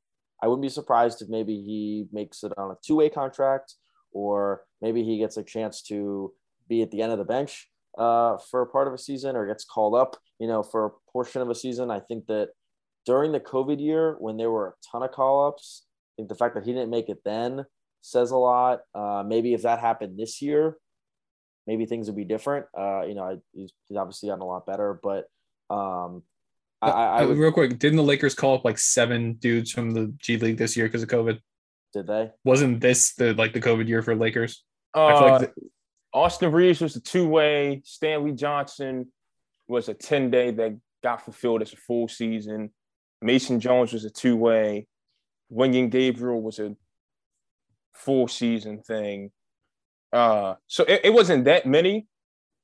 [0.44, 3.76] I wouldn't be surprised if maybe he makes it on a two way contract
[4.12, 6.34] or maybe he gets a chance to
[6.68, 9.48] be at the end of the bench uh, for a part of a season or
[9.48, 11.90] gets called up, you know, for a portion of a season.
[11.90, 12.50] I think that
[13.06, 16.36] during the COVID year, when there were a ton of call ups, I think the
[16.36, 17.66] fact that he didn't make it then
[18.02, 18.82] says a lot.
[18.94, 20.78] Uh, maybe if that happened this year,
[21.66, 22.66] maybe things would be different.
[22.78, 25.26] Uh, you know, he's, he's obviously gotten a lot better, but
[25.70, 26.24] um,
[26.82, 30.14] I, I would, real quick, didn't the Lakers call up like seven dudes from the
[30.18, 31.40] G League this year because of COVID?
[31.94, 32.32] Did they?
[32.44, 34.64] Wasn't this the like the COVID year for Lakers?
[34.94, 35.70] Uh, like the-
[36.14, 37.82] Austin Reaves was a two way.
[37.84, 39.12] Stanley Johnson
[39.68, 42.72] was a 10 day that got fulfilled as a full season.
[43.22, 44.88] Mason Jones was a two way.
[45.52, 46.76] Wenyen Gabriel was a
[47.98, 49.32] full season thing.
[50.14, 52.08] Uh, so it, it wasn't that many.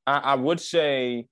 [0.07, 1.27] I, I would say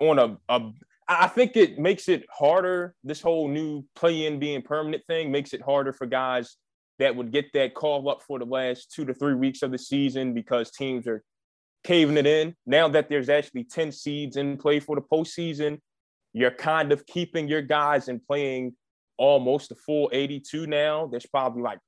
[0.00, 0.72] on a, a
[1.08, 2.94] I think it makes it harder.
[3.04, 6.56] This whole new play in being permanent thing makes it harder for guys
[6.98, 9.78] that would get that call up for the last two to three weeks of the
[9.78, 11.22] season because teams are
[11.84, 12.54] caving it in.
[12.66, 15.78] Now that there's actually 10 seeds in play for the postseason,
[16.32, 18.74] you're kind of keeping your guys and playing
[19.18, 21.06] almost a full 82 now.
[21.06, 21.78] There's probably like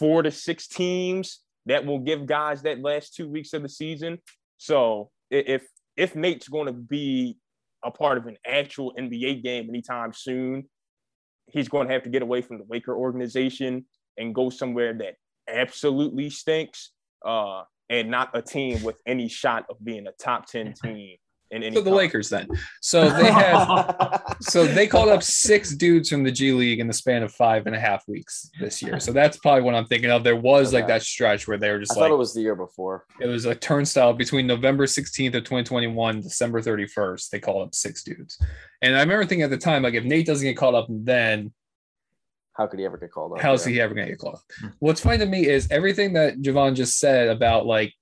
[0.00, 4.18] four to six teams that will give guys that last two weeks of the season.
[4.56, 5.62] So if
[5.96, 7.36] if Nate's going to be
[7.84, 10.68] a part of an actual NBA game anytime soon,
[11.46, 13.84] he's going to have to get away from the Laker organization
[14.16, 15.14] and go somewhere that
[15.48, 16.92] absolutely stinks
[17.24, 21.16] uh, and not a team with any shot of being a top 10 team
[21.50, 22.48] in any so the Lakers then.
[22.80, 26.92] So they had so they called up six dudes from the G League in the
[26.92, 29.00] span of five and a half weeks this year.
[29.00, 30.24] So that's probably what I'm thinking of.
[30.24, 30.78] There was okay.
[30.78, 33.04] like that stretch where they were just I like thought it was the year before.
[33.20, 37.30] It was a turnstile between November 16th of 2021, December 31st.
[37.30, 38.38] They called up six dudes.
[38.82, 41.52] And I remember thinking at the time, like if Nate doesn't get called up then
[42.52, 43.40] how could he ever get called up?
[43.40, 43.72] How's yeah.
[43.72, 44.72] he ever gonna get called up?
[44.80, 47.94] What's funny to me is everything that Javon just said about like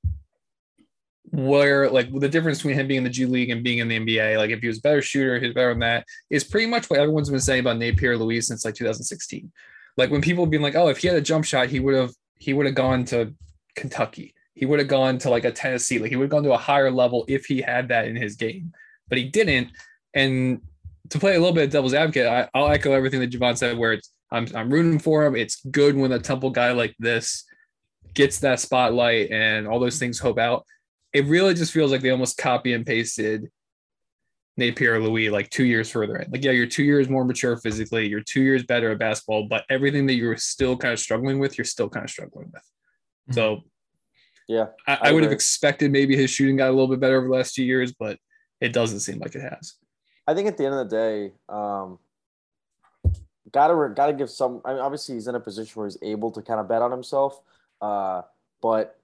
[1.30, 3.98] where like the difference between him being in the G League and being in the
[3.98, 6.88] NBA, like if he was a better shooter, he's better than that, is pretty much
[6.88, 9.50] what everyone's been saying about Nate Pierre-Louis since like 2016.
[9.96, 11.94] Like when people have been like, oh, if he had a jump shot, he would
[11.94, 13.34] have he would have gone to
[13.74, 14.34] Kentucky.
[14.54, 15.98] He would have gone to like a Tennessee.
[15.98, 18.36] Like he would have gone to a higher level if he had that in his
[18.36, 18.72] game,
[19.08, 19.68] but he didn't.
[20.14, 20.62] And
[21.10, 23.76] to play a little bit of devil's advocate, I, will echo everything that Javon said,
[23.76, 25.36] where it's I'm I'm rooting for him.
[25.36, 27.44] It's good when a Temple guy like this
[28.14, 30.64] gets that spotlight and all those things hope out
[31.18, 33.50] it really just feels like they almost copy and pasted
[34.56, 36.30] Napier Pierre-Louis like two years further in.
[36.30, 39.64] Like, yeah, you're two years more mature physically, you're two years better at basketball, but
[39.68, 42.62] everything that you're still kind of struggling with, you're still kind of struggling with.
[42.62, 43.32] Mm-hmm.
[43.32, 43.64] So,
[44.46, 47.18] yeah, I, I, I would have expected maybe his shooting got a little bit better
[47.18, 48.16] over the last two years, but
[48.60, 49.74] it doesn't seem like it has.
[50.26, 51.98] I think at the end of the day, um,
[53.50, 54.60] gotta gotta give some.
[54.64, 56.92] I mean, obviously, he's in a position where he's able to kind of bet on
[56.92, 57.40] himself,
[57.80, 58.22] uh,
[58.62, 58.97] but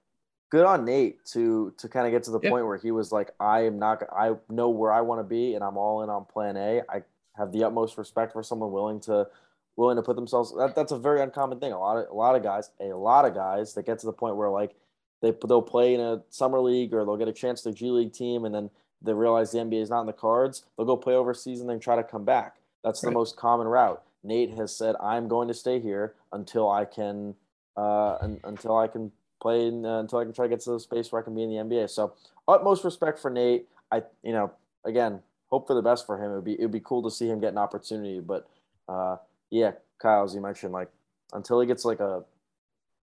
[0.49, 3.31] good on Nate to to kind of get to the point where he was like,
[3.39, 4.03] I am not.
[4.15, 6.81] I know where I want to be, and I'm all in on Plan A.
[6.89, 7.03] I
[7.37, 9.27] have the utmost respect for someone willing to
[9.75, 10.53] willing to put themselves.
[10.57, 11.71] That, that's a very uncommon thing.
[11.71, 14.13] A lot of a lot of guys, a lot of guys that get to the
[14.13, 14.75] point where like
[15.21, 18.13] they they'll play in a summer league or they'll get a chance to G League
[18.13, 18.69] team, and then
[19.01, 20.65] they realize the NBA is not in the cards.
[20.77, 22.57] They'll go play overseas and then try to come back.
[22.83, 23.09] That's right.
[23.09, 24.01] the most common route.
[24.23, 27.35] Nate has said, "I'm going to stay here until I can,
[27.77, 29.11] uh, until I can
[29.45, 31.43] playing uh, until I can try to get to the space where I can be
[31.43, 31.91] in the NBA.
[31.91, 32.13] So
[32.47, 33.67] utmost respect for Nate.
[33.91, 34.51] I you know
[34.83, 36.31] again hope for the best for him.
[36.31, 38.19] It would be it would be cool to see him get an opportunity.
[38.21, 38.49] But
[38.89, 39.17] uh,
[39.51, 40.89] yeah, Kyle, as you mentioned, like
[41.31, 42.23] until he gets like a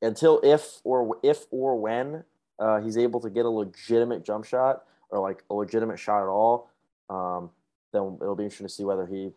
[0.02, 2.24] until if or if or when
[2.58, 6.28] uh, he's able to get a legitimate jump shot or like a legitimate shot at
[6.28, 6.70] all,
[7.08, 7.48] um,
[7.94, 9.30] then it'll be interesting to see whether he,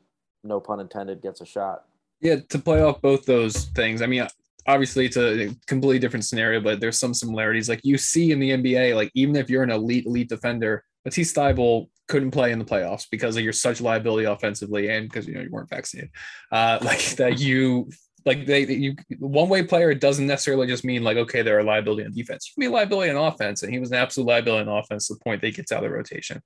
[0.44, 1.86] no pun intended, gets a shot.
[2.20, 4.02] Yeah, to play off both those things.
[4.02, 4.28] I mean,
[4.68, 7.70] obviously it's a completely different scenario, but there's some similarities.
[7.70, 11.34] Like you see in the NBA, like even if you're an elite, elite defender, Matisse
[11.34, 15.34] Thybulle couldn't play in the playoffs because of your such liability offensively and because you
[15.34, 16.12] know you weren't vaccinated.
[16.52, 17.90] Uh, like that you
[18.26, 22.06] like they you one way player doesn't necessarily just mean like okay they're a liability
[22.06, 22.48] on defense.
[22.48, 25.08] You can be a liability on offense, and he was an absolute liability on offense
[25.08, 26.42] to the point that he gets out of the rotation.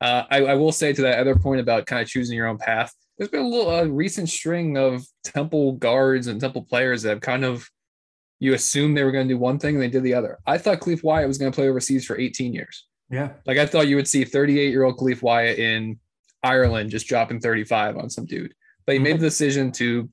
[0.00, 2.56] Uh, I, I, will say to that other point about kind of choosing your own
[2.56, 7.10] path there's been a little a recent string of Temple guards and Temple players that
[7.10, 7.68] have kind of
[8.38, 10.38] you assume they were going to do one thing and they did the other.
[10.46, 12.86] I thought Khalif Wyatt was going to play overseas for 18 years.
[13.10, 13.32] Yeah.
[13.44, 16.00] Like I thought you would see 38 year old Khalif Wyatt in
[16.42, 18.54] Ireland just dropping 35 on some dude,
[18.86, 20.08] but he made the decision to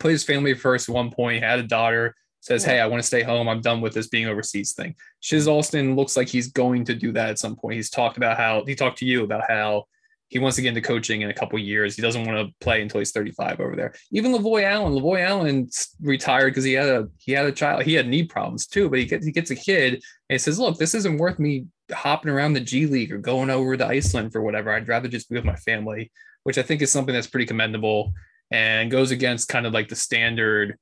[0.00, 0.88] put his family first.
[0.88, 2.16] At one point, he had a daughter.
[2.40, 3.48] Says, "Hey, I want to stay home.
[3.48, 7.12] I'm done with this being overseas thing." Shizz Alston looks like he's going to do
[7.12, 7.76] that at some point.
[7.76, 9.84] He's talked about how he talked to you about how
[10.32, 11.94] he wants to get into coaching in a couple years.
[11.94, 13.92] He doesn't want to play until he's 35 over there.
[14.12, 15.68] Even Lavoy Allen, Lavoy Allen
[16.00, 17.82] retired because he had a he had a child.
[17.82, 20.58] He had knee problems too, but he gets he gets a kid and he says,
[20.58, 24.32] "Look, this isn't worth me hopping around the G League or going over to Iceland
[24.32, 24.72] for whatever.
[24.72, 26.10] I'd rather just be with my family,"
[26.44, 28.14] which I think is something that's pretty commendable
[28.50, 30.78] and goes against kind of like the standard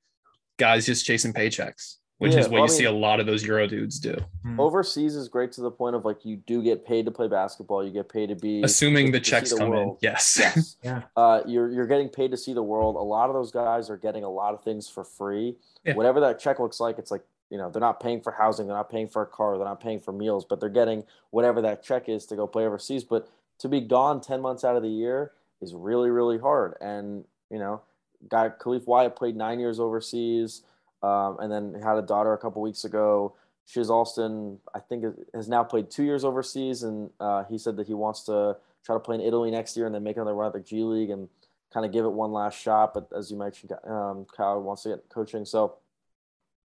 [0.58, 3.24] guys just chasing paychecks, which Yeah, is what well, you I see a lot of
[3.26, 4.14] those Euro dudes do.
[4.58, 7.82] Overseas is great to the point of like you do get paid to play basketball.
[7.84, 9.96] You get paid to be Assuming to- the to checks the come in.
[10.00, 10.36] Yes.
[10.38, 10.76] Yes.
[10.82, 11.02] Yeah.
[11.16, 12.96] Uh, you're you're getting paid to see the world.
[12.96, 15.56] A lot of those guys are getting a lot of things for free.
[15.84, 15.94] Yeah.
[15.94, 18.76] Whatever that check looks like, it's like you know they're not paying for housing, they're
[18.76, 21.82] not paying for a car, they're not paying for meals, but they're getting whatever that
[21.82, 23.02] check is to go play overseas.
[23.02, 23.28] But
[23.60, 26.74] to be gone ten months out of the year is really really hard.
[26.82, 27.80] And you know,
[28.28, 30.62] guy Khalif Wyatt played nine years overseas,
[31.02, 33.34] um, and then had a daughter a couple weeks ago.
[33.68, 37.76] Shizz Alston, I think, is- has now played two years overseas, and uh, he said
[37.76, 40.34] that he wants to try to play in Italy next year and then make another
[40.34, 41.28] run at the G League and
[41.72, 42.94] kind of give it one last shot.
[42.94, 45.44] But as you mentioned, um, Kyle wants to get coaching.
[45.44, 45.74] So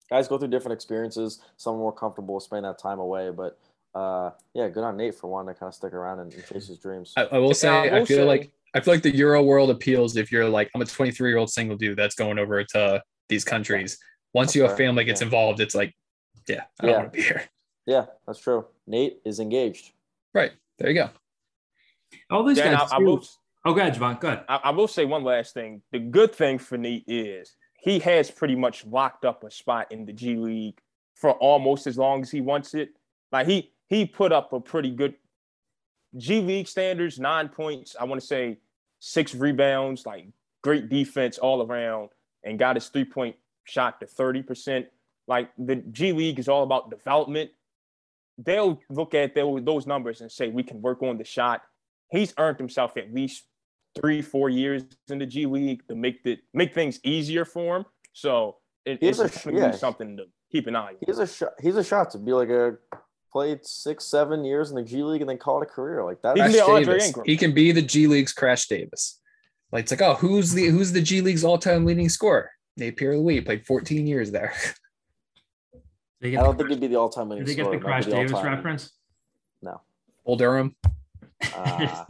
[0.09, 1.39] guys go through different experiences.
[1.57, 3.31] Some are more comfortable spending that time away.
[3.31, 3.57] But
[3.93, 6.67] uh, yeah, good on Nate for wanting to kind of stick around and, and chase
[6.67, 7.13] his dreams.
[7.17, 9.41] I, I will say, I I, will feel say- like I feel like the Euro
[9.41, 12.63] world appeals if you're like I'm a 23 year old single dude that's going over
[12.63, 13.97] to these countries.
[14.35, 15.27] Once That's you have family gets Yeah.
[15.27, 15.95] involved, it's like,
[16.45, 16.97] yeah, I don't Yeah.
[16.97, 17.49] want to be here.
[17.85, 18.67] yeah, that's true.
[18.85, 19.93] Nate is engaged.
[20.33, 21.09] Right there, you go.
[22.29, 22.91] All these Dan, guys.
[22.91, 23.25] I, I will
[23.63, 24.19] oh, go ahead, Javon.
[24.19, 24.43] Go ahead.
[24.49, 25.81] I, I will say one last thing.
[25.93, 30.05] The good thing for Nate is he has pretty much locked up a spot in
[30.05, 30.79] the G League
[31.13, 32.89] for almost as long as he wants it.
[33.31, 35.15] Like he he put up a pretty good
[36.17, 37.95] G League standards, nine points.
[37.97, 38.57] I want to say
[38.99, 40.27] six rebounds, like
[40.61, 42.09] great defense all around,
[42.43, 44.87] and got his three point shot to thirty percent.
[45.27, 47.51] Like the G League is all about development.
[48.37, 51.61] They'll look at tho- those numbers and say we can work on the shot.
[52.11, 53.43] He's earned himself at least
[53.99, 57.85] three, four years in the G League to make the make things easier for him.
[58.13, 59.71] So it, it's a- yeah.
[59.71, 60.95] something to keep an eye on.
[61.05, 61.53] He's a shot.
[61.61, 62.77] He's a shot to be like a
[63.31, 66.21] played six, seven years in the G League and then call it a career like
[66.21, 66.37] that.
[66.37, 67.07] He can Crash be Andre Davis.
[67.07, 67.25] Ingram.
[67.25, 69.19] He can be the G League's Crash Davis.
[69.71, 72.51] Like it's like, oh, who's the who's the G League's all time leading scorer?
[72.77, 74.53] Nate Pierre Louis played 14 years there.
[76.21, 77.77] They I don't the, think he'd be the all-time did leading they get scorer.
[77.77, 78.53] the might Crash the Davis all-time.
[78.55, 78.93] reference?
[79.61, 79.81] No.
[80.25, 80.75] Bull Durham.
[81.53, 82.05] Uh,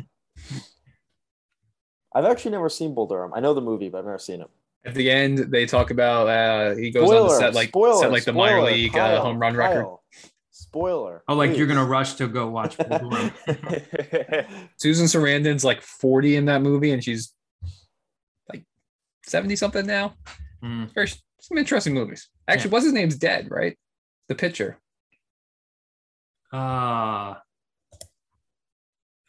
[2.14, 3.34] I've actually never seen Bull Durham.
[3.34, 4.48] I know the movie, but I've never seen it.
[4.86, 8.00] At the end, they talk about uh, he goes on Spoiler, to set like spoiler,
[8.00, 9.88] set like the minor league Kyle, uh, home run record.
[10.52, 11.24] Spoiler.
[11.28, 12.78] Oh, like you're gonna rush to go watch.
[12.78, 13.32] Bull Durham.
[14.78, 17.34] Susan Sarandon's like 40 in that movie, and she's
[18.48, 18.64] like
[19.26, 20.14] 70 something now.
[20.66, 20.94] Mm.
[20.94, 21.08] Very
[21.42, 22.30] some interesting movies.
[22.48, 23.78] Actually, what's his name's dead, right?
[24.30, 24.80] The pitcher.
[26.52, 27.36] Uh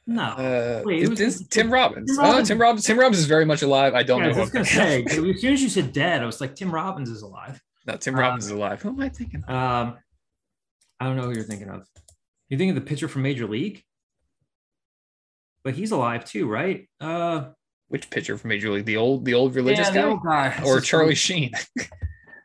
[0.09, 0.23] no.
[0.23, 2.15] Uh, Wait, this Tim Robbins.
[2.17, 2.49] Tim Oh, Robbins.
[2.49, 2.85] Tim Robbins.
[2.85, 3.95] Tim Robbins is very much alive.
[3.95, 5.03] I don't Yeah, I know was gonna say.
[5.09, 7.61] As soon as you said dead, I was like, Tim Robbins is alive.
[7.87, 8.81] no, Tim Robbins is alive.
[8.83, 9.43] Who am I thinking?
[9.47, 9.51] of?
[9.55, 9.99] Um,
[11.01, 11.87] I don't know who you're thinking of.
[12.49, 13.83] You thinking of the pitcher from Major League?
[15.65, 16.89] But he's alive too, right?
[17.01, 17.47] Uh,
[17.89, 18.85] Which pitcher from Major League?
[18.85, 20.63] The old, the old religious yeah, guy, old guy.
[20.65, 21.53] or Charlie just- Sheen?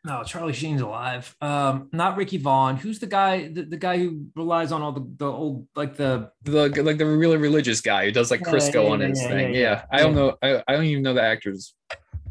[0.04, 1.34] No, Charlie Sheen's alive.
[1.40, 2.76] Um, not Ricky Vaughn.
[2.76, 3.46] Who's the guy?
[3.46, 7.06] The, the guy who relies on all the the old like the the like the
[7.06, 9.54] really religious guy who does like Crisco yeah, on yeah, his yeah, thing.
[9.54, 9.84] yeah.
[9.92, 10.36] I don't know.
[10.42, 11.74] I, I don't even know the actor's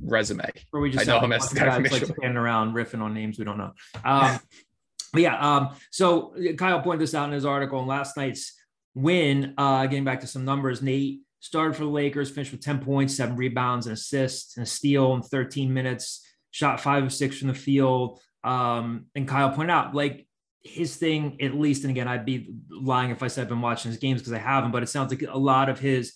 [0.01, 0.51] resume.
[0.71, 3.13] where we just I know him as the guy from like standing around riffing on
[3.13, 3.71] names we don't know.
[4.03, 4.39] Um,
[5.13, 7.79] but yeah, um, so Kyle pointed this out in his article.
[7.79, 8.53] And last night's
[8.95, 12.79] win, uh, getting back to some numbers, Nate started for the Lakers, finished with 10
[12.79, 17.37] points, seven rebounds, and assists, and a steal in 13 minutes, shot five of six
[17.37, 18.19] from the field.
[18.43, 20.25] Um, and Kyle pointed out, like,
[20.63, 23.91] his thing, at least, and again, I'd be lying if I said I've been watching
[23.91, 26.13] his games because I haven't, but it sounds like a lot of his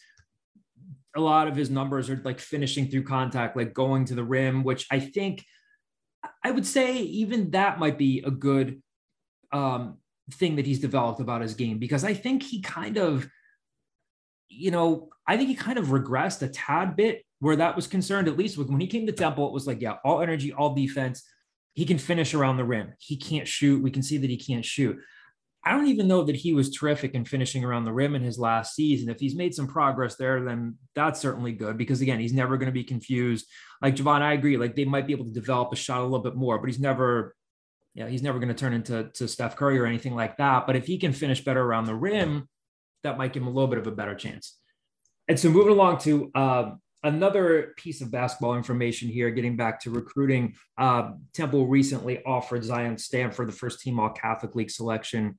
[1.16, 4.64] a lot of his numbers are like finishing through contact, like going to the rim,
[4.64, 5.45] which I think
[6.43, 8.82] I would say even that might be a good
[9.52, 9.97] um,
[10.32, 13.28] thing that he's developed about his game because I think he kind of,
[14.50, 18.28] you know, I think he kind of regressed a tad bit where that was concerned.
[18.28, 21.24] At least when he came to Temple, it was like, yeah, all energy, all defense.
[21.74, 22.93] He can finish around the rim.
[23.00, 23.84] He can't shoot.
[23.84, 24.98] We can see that he can't shoot.
[25.66, 28.38] I don't even know that he was terrific in finishing around the rim in his
[28.38, 29.10] last season.
[29.10, 32.68] If he's made some progress there, then that's certainly good because again, he's never going
[32.68, 33.48] to be confused.
[33.82, 34.58] Like Javon, I agree.
[34.58, 36.80] Like they might be able to develop a shot a little bit more, but he's
[36.80, 37.36] never
[37.96, 40.68] yeah, he's never going to turn into to Steph Curry or anything like that.
[40.68, 42.48] But if he can finish better around the rim,
[43.06, 44.60] that might give him a little bit of a better chance.
[45.28, 46.72] And so moving along to uh,
[47.03, 50.56] another piece of basketball information here, getting back to recruiting.
[50.78, 55.38] Uh, Temple recently offered Zion Stanford the first team All Catholic League selection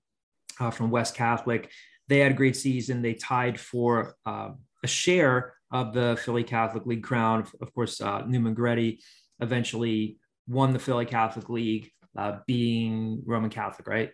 [0.61, 1.71] uh, from West Catholic.
[2.09, 3.03] They had a great season.
[3.03, 4.51] They tied for uh,
[4.83, 7.47] a share of the Philly Catholic League crown.
[7.61, 9.01] Of course, uh, Neumann Goretti
[9.41, 14.11] eventually won the Philly Catholic League, uh, being Roman Catholic, right?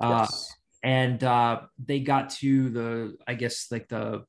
[0.00, 0.52] Yes.
[0.82, 4.24] And uh, they got to the, I guess, like the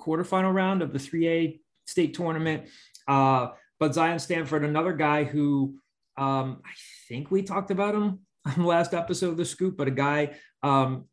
[0.00, 2.68] quarterfinal round of the 3A state tournament.
[3.06, 5.76] Uh, but Zion Stanford, another guy who
[6.16, 6.70] um, I
[7.08, 10.36] think we talked about him on the last episode of the Scoop, but a guy
[10.62, 11.06] um,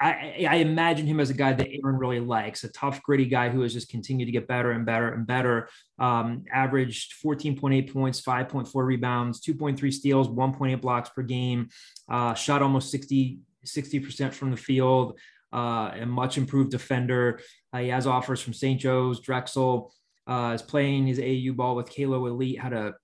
[0.00, 3.48] I, I, imagine him as a guy that Aaron really likes, a tough, gritty guy
[3.48, 5.68] who has just continued to get better and better and better.
[6.00, 11.68] Um, averaged 14.8 points, 5.4 rebounds, 2.3 steals, 1.8 blocks per game.
[12.10, 15.18] Uh, shot almost 60 60% from the field.
[15.52, 17.40] Uh, a much improved defender.
[17.72, 18.80] Uh, he has offers from St.
[18.80, 19.92] Joe's, Drexel.
[20.26, 22.60] Uh, is playing his AU ball with Kalo Elite.
[22.60, 22.94] Had a,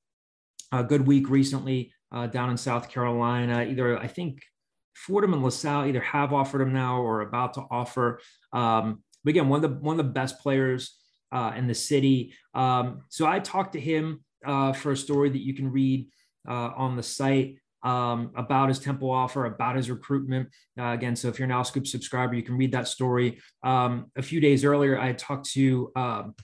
[0.73, 3.65] a good week recently uh, down in South Carolina.
[3.65, 4.41] Either I think
[4.95, 8.21] Fordham and LaSalle either have offered him now or about to offer.
[8.53, 10.97] Um, but again, one of the one of the best players
[11.33, 12.35] uh, in the city.
[12.55, 16.09] Um, so I talked to him uh, for a story that you can read
[16.49, 20.49] uh, on the site um, about his Temple offer, about his recruitment.
[20.79, 23.41] Uh, again, so if you're an Owl Scoop subscriber, you can read that story.
[23.63, 26.35] Um, a few days earlier, I talked to um,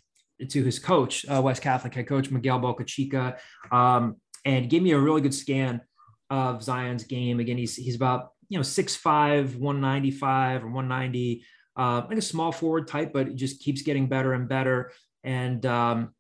[0.49, 3.39] to his coach, uh, West Catholic head coach Miguel Bocachica,
[3.70, 5.80] um, and gave me a really good scan
[6.30, 7.41] of Zion's game.
[7.41, 11.45] Again, he's he's about you know, 6'5, 195 or 190,
[11.76, 14.93] uh, like a small forward type, but it just keeps getting better and better.
[15.22, 16.14] And um,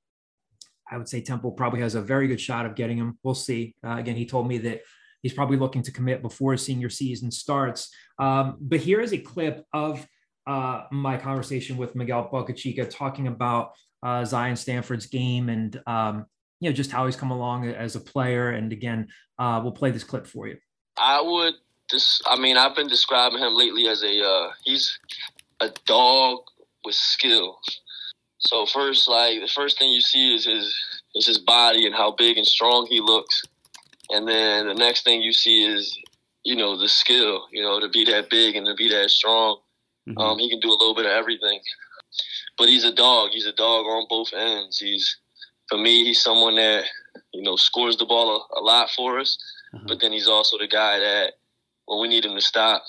[0.90, 3.18] I would say Temple probably has a very good shot of getting him.
[3.22, 3.74] We'll see.
[3.86, 4.82] Uh, again, he told me that
[5.24, 7.90] he's probably looking to commit before his senior season starts.
[8.18, 10.06] Um, but here is a clip of
[10.46, 13.72] uh, my conversation with Miguel Bocachica talking about
[14.02, 16.26] uh, Zion Stanford's game and um,
[16.60, 18.50] you know just how he's come along as a player.
[18.50, 19.08] And again,
[19.38, 20.58] uh, we'll play this clip for you.
[20.98, 21.54] I would
[21.90, 24.98] this I mean I've been describing him lately as a uh, he's
[25.60, 26.40] a dog
[26.84, 27.58] with skill.
[28.36, 30.74] So first like the first thing you see is his
[31.14, 33.42] is his body and how big and strong he looks.
[34.10, 35.98] And then the next thing you see is,
[36.44, 39.58] you know, the skill, you know, to be that big and to be that strong.
[40.08, 40.18] Mm-hmm.
[40.18, 41.60] Um, he can do a little bit of everything.
[42.58, 43.30] But he's a dog.
[43.32, 44.78] He's a dog on both ends.
[44.78, 45.16] He's
[45.68, 46.84] for me, he's someone that,
[47.32, 49.38] you know, scores the ball a, a lot for us.
[49.74, 49.86] Mm-hmm.
[49.86, 51.34] But then he's also the guy that
[51.86, 52.82] when we need him to stop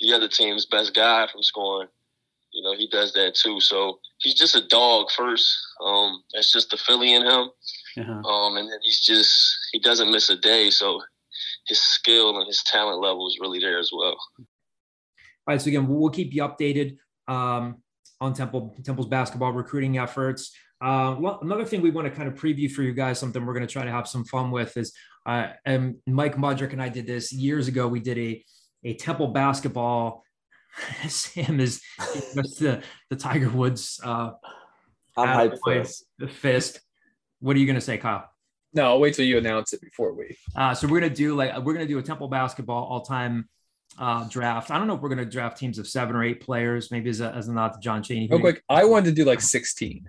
[0.00, 1.88] the other team's best guy from scoring,
[2.52, 3.60] you know, he does that too.
[3.60, 5.56] So he's just a dog first.
[5.84, 7.50] Um, that's just the Philly in him.
[7.98, 8.12] Uh-huh.
[8.12, 10.70] Um, and then he's just he doesn't miss a day.
[10.70, 11.02] So
[11.66, 14.16] his skill and his talent level is really there as well.
[14.38, 14.46] All
[15.48, 15.60] right.
[15.60, 16.96] So again, we'll keep you updated
[17.28, 17.82] um,
[18.20, 20.54] on Temple Temple's basketball recruiting efforts.
[20.80, 23.54] Uh, well, another thing we want to kind of preview for you guys, something we're
[23.54, 24.92] going to try to have some fun with is
[25.26, 27.86] uh, and Mike Mudrick and I did this years ago.
[27.86, 28.44] We did a
[28.84, 30.24] a Temple basketball.
[31.08, 34.00] Sam is the the Tiger Woods.
[34.02, 34.32] Uh,
[35.16, 35.84] I'm hyped for
[36.18, 36.80] the fist.
[37.42, 38.30] What are you gonna say, Kyle?
[38.72, 40.36] No, I'll wait till you announce it before we.
[40.54, 43.48] Uh, so we're gonna do like we're gonna do a Temple basketball all time
[43.98, 44.70] uh, draft.
[44.70, 47.20] I don't know if we're gonna draft teams of seven or eight players, maybe as
[47.20, 48.28] a, as a nod to John Chaney.
[48.30, 50.08] Real quick, I wanted to do like sixteen.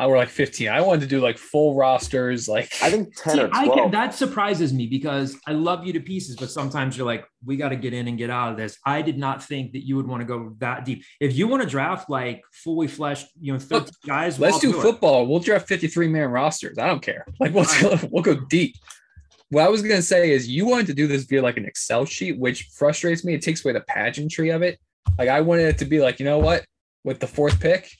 [0.00, 0.68] I were like 15.
[0.68, 2.48] I wanted to do like full rosters.
[2.48, 3.74] Like I think 10 See, or 12.
[3.74, 7.58] Can, that surprises me because I love you to pieces, but sometimes you're like, we
[7.58, 8.78] got to get in and get out of this.
[8.86, 11.04] I did not think that you would want to go that deep.
[11.20, 14.72] If you want to draft like fully fleshed, you know, 13 Look, guys, let's do,
[14.72, 15.26] do football.
[15.26, 16.78] We'll draft 53 man rosters.
[16.78, 17.26] I don't care.
[17.38, 18.02] Like we'll, right.
[18.10, 18.76] we'll go deep.
[19.50, 22.06] What I was gonna say is you wanted to do this via like an Excel
[22.06, 23.34] sheet, which frustrates me.
[23.34, 24.78] It takes away the pageantry of it.
[25.18, 26.64] Like I wanted it to be like, you know what?
[27.04, 27.90] With the fourth pick,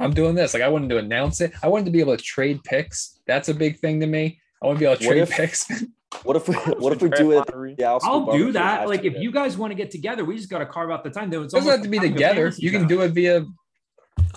[0.00, 0.54] I'm doing this.
[0.54, 1.52] Like I wanted to announce it.
[1.62, 3.20] I wanted to be able to trade picks.
[3.26, 4.40] That's a big thing to me.
[4.62, 5.70] I want to be able to trade if, picks.
[6.24, 7.76] What if we what if we do it?
[7.78, 8.88] Yeah, I'll, I'll do that.
[8.88, 11.10] Like if you guys want to get together, we just got to carve out the
[11.10, 11.32] time.
[11.32, 12.52] It doesn't have to be together.
[12.56, 13.46] You can do it via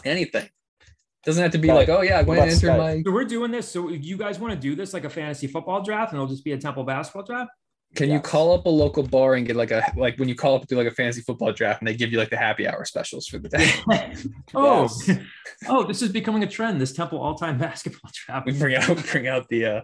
[0.05, 0.47] anything.
[1.25, 3.01] Doesn't have to be like, oh yeah, I went and entered my.
[3.03, 3.71] So we're doing this.
[3.71, 6.29] So if you guys want to do this like a fantasy football draft, and it'll
[6.29, 7.49] just be a Temple basketball draft.
[7.95, 8.15] Can yes.
[8.15, 10.67] you call up a local bar and get like a like when you call up
[10.67, 13.27] to like a fantasy football draft and they give you like the happy hour specials
[13.27, 13.69] for the day?
[14.55, 14.89] oh,
[15.67, 16.81] oh, this is becoming a trend.
[16.81, 18.47] This Temple all time basketball draft.
[18.47, 19.81] We bring out bring out the uh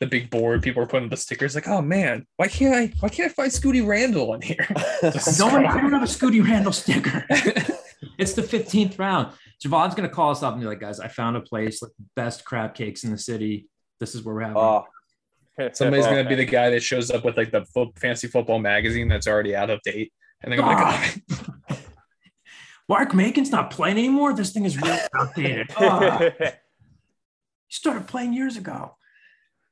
[0.00, 0.62] the big board.
[0.62, 3.50] People are putting the stickers like, oh man, why can't I why can't I find
[3.50, 4.66] Scootie Randall in here?
[5.38, 7.24] don't worry, I don't have a Scootie Randall sticker.
[8.18, 9.32] it's the 15th round.
[9.64, 12.44] Javon's gonna call us up and be like, guys, I found a place like best
[12.44, 13.68] crab cakes in the city.
[14.00, 14.56] This is where we're having.
[14.56, 14.84] Oh,
[15.72, 19.08] Somebody's gonna be the guy that shows up with like the fo- fancy football magazine
[19.08, 21.22] that's already out of date, and they're gonna be
[21.70, 21.80] like,
[22.88, 24.32] Mark Macon's not playing anymore.
[24.32, 25.70] This thing is really outdated.
[25.78, 26.50] Oh, he
[27.68, 28.96] started playing years ago.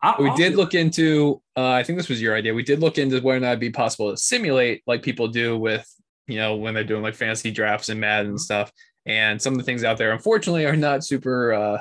[0.02, 2.78] I- we I'll did look into uh, i think this was your idea we did
[2.80, 5.86] look into whether or not it'd be possible to simulate like people do with
[6.26, 8.70] you know when they're doing like fantasy drafts and madden and stuff
[9.06, 11.80] and some of the things out there unfortunately are not super uh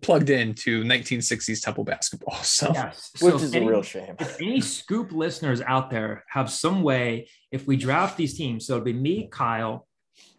[0.00, 3.10] plugged into 1960s temple basketball so Yes.
[3.20, 4.14] which So is any- a real shame.
[4.18, 8.74] if any scoop listeners out there have some way, if we draft these teams, so
[8.74, 9.86] it'll be me, Kyle,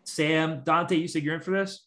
[0.04, 0.96] Sam, Dante.
[0.96, 1.86] You said you're in for this.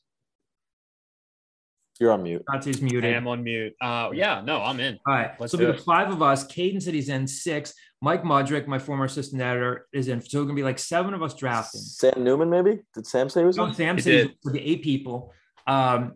[2.01, 2.43] You're on mute.
[2.51, 3.05] Dante's muted.
[3.05, 3.75] I am on mute.
[3.81, 4.99] Uh, yeah, no, I'm in.
[5.07, 5.33] All right.
[5.39, 6.45] Let's so do it'll be the five of us.
[6.47, 7.75] Caden said he's in six.
[8.01, 10.21] Mike Mudrick, my former assistant editor, is in.
[10.21, 11.81] So it's gonna be like seven of us drafting.
[11.81, 12.81] Sam Newman, maybe?
[12.95, 13.75] Did Sam say he was So in?
[13.75, 15.33] Sam He said for the eight people.
[15.67, 16.15] Um,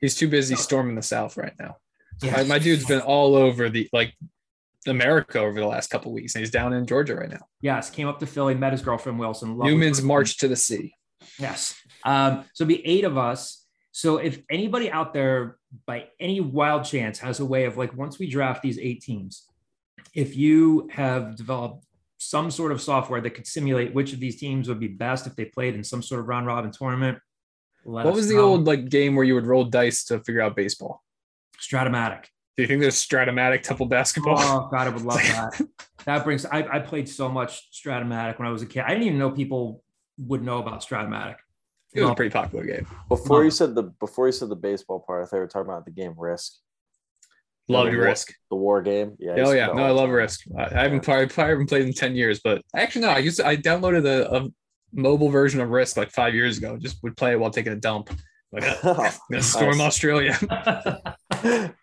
[0.00, 1.76] he's too busy storming the south right now
[2.22, 2.32] yeah.
[2.32, 4.14] my, my dude's been all over the like
[4.86, 8.06] america over the last couple weeks and he's down in georgia right now yes, came
[8.06, 9.58] up to Philly, met his girlfriend Wilson.
[9.58, 10.08] newman's person.
[10.08, 10.94] march to the sea
[11.38, 11.80] Yes.
[12.04, 13.66] Um, so be eight of us.
[13.92, 18.18] So if anybody out there by any wild chance has a way of like once
[18.18, 19.46] we draft these eight teams,
[20.14, 21.84] if you have developed
[22.18, 25.36] some sort of software that could simulate which of these teams would be best if
[25.36, 27.18] they played in some sort of round robin tournament.
[27.84, 28.46] Let what was the know.
[28.46, 31.02] old like game where you would roll dice to figure out baseball
[31.60, 32.24] Stratomatic?
[32.56, 35.60] do you think there's stratomatic temple basketball Oh God, I would love that.
[36.06, 38.84] that brings I, I played so much Stratomatic when I was a kid.
[38.86, 39.82] I didn't even know people
[40.18, 41.36] would know about Stratomatic.
[41.94, 43.44] it was a pretty popular game Before No.
[43.44, 45.84] you said the before you said the baseball part, I thought you were talking about
[45.84, 46.52] the game Risk.
[47.66, 49.16] Love the war- risk The war game.
[49.18, 49.36] Yeah.
[49.38, 50.10] Oh yeah, no, I love.
[50.10, 50.40] Risk.
[50.56, 51.00] I I haven't Yeah.
[51.04, 54.04] probably, probably haven't played in ten years, but actually no, I used to, I downloaded
[54.06, 54.48] a, a
[54.94, 56.76] mobile version of Risk like five years ago.
[56.76, 58.10] Just would play it while taking a dump.
[58.52, 59.86] Like I'm gonna storm Nice.
[59.88, 60.38] Australia.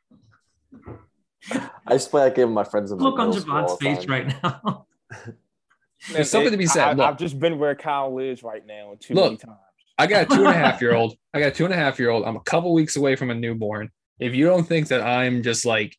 [1.87, 3.77] I used to play that game with my friends in Look on middle school all
[3.77, 4.09] Javon's face time.
[4.09, 4.85] right now.
[6.13, 6.83] There's something to be said.
[6.87, 7.05] I, Look.
[7.05, 9.25] have just been where Kyle is right now too Look.
[9.25, 9.57] many times.
[9.97, 11.15] I got a two and a half year old.
[11.33, 12.25] I got a two and a half year old.
[12.25, 13.89] I'm a couple weeks away from a newborn.
[14.19, 15.95] If you don't think that I'm just like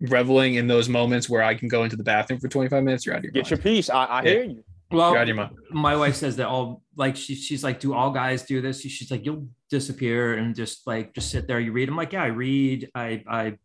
[0.00, 3.14] reveling in those moments where I can go into the bathroom for 25 minutes, you're
[3.14, 3.50] out of your Get mind.
[3.50, 3.90] your piece.
[3.90, 4.30] I, I Yeah.
[4.30, 4.64] hear you.
[4.90, 5.50] Well, You're out of your mind.
[5.70, 8.80] my wife says that all like she, she's like, do all guys do this?
[8.82, 11.58] She's like, you'll disappear and just like just sit there.
[11.60, 11.88] You read.
[11.88, 12.88] I'm like, yeah, I read.
[12.94, 13.58] I I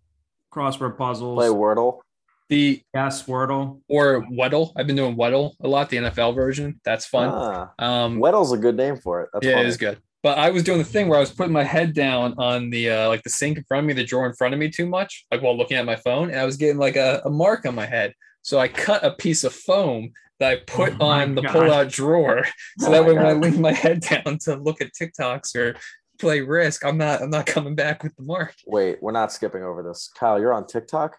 [0.53, 1.37] crossword puzzles.
[1.37, 1.99] Play Wordle.
[2.49, 3.81] The yes, Wordle.
[3.87, 4.73] or Weddle.
[4.75, 6.81] I've been doing Weddle a lot, the NFL version.
[6.83, 7.29] That's fun.
[7.31, 9.29] Ah, Um, Weddle's a good name for it.
[9.31, 9.65] That's yeah, funny.
[9.65, 9.99] it is good.
[10.23, 12.89] But I was doing the thing where I was putting my head down on the
[12.89, 14.85] uh, like the sink in front of me, the drawer in front of me too
[14.85, 17.65] much, like while looking at my phone, and I was getting like a, a mark
[17.65, 18.13] on my head.
[18.43, 20.11] So I cut a piece of foam
[20.41, 21.51] that I put Oh on the God.
[21.51, 22.45] pull-out drawer,
[22.79, 25.55] so Oh that my way when I lean my head down to look at TikToks
[25.55, 25.75] or
[26.19, 28.55] play Risk, I'm not I'm not coming back with the mark.
[28.65, 30.09] Wait, we're not skipping over this.
[30.17, 31.17] Kyle, you're on TikTok?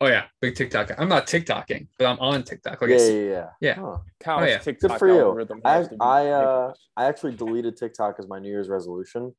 [0.00, 0.92] Oh yeah, big TikTok.
[0.96, 2.80] I'm not TikToking, but I'm on TikTok.
[2.80, 3.48] Like yeah, I yeah, yeah.
[3.60, 3.74] Yeah.
[3.74, 3.98] Huh.
[4.20, 4.58] Kyle's yeah.
[4.58, 5.48] TikTok Good for you.
[5.64, 6.72] I has to be I uh.
[6.96, 9.34] I actually deleted TikTok as my New Year's resolution.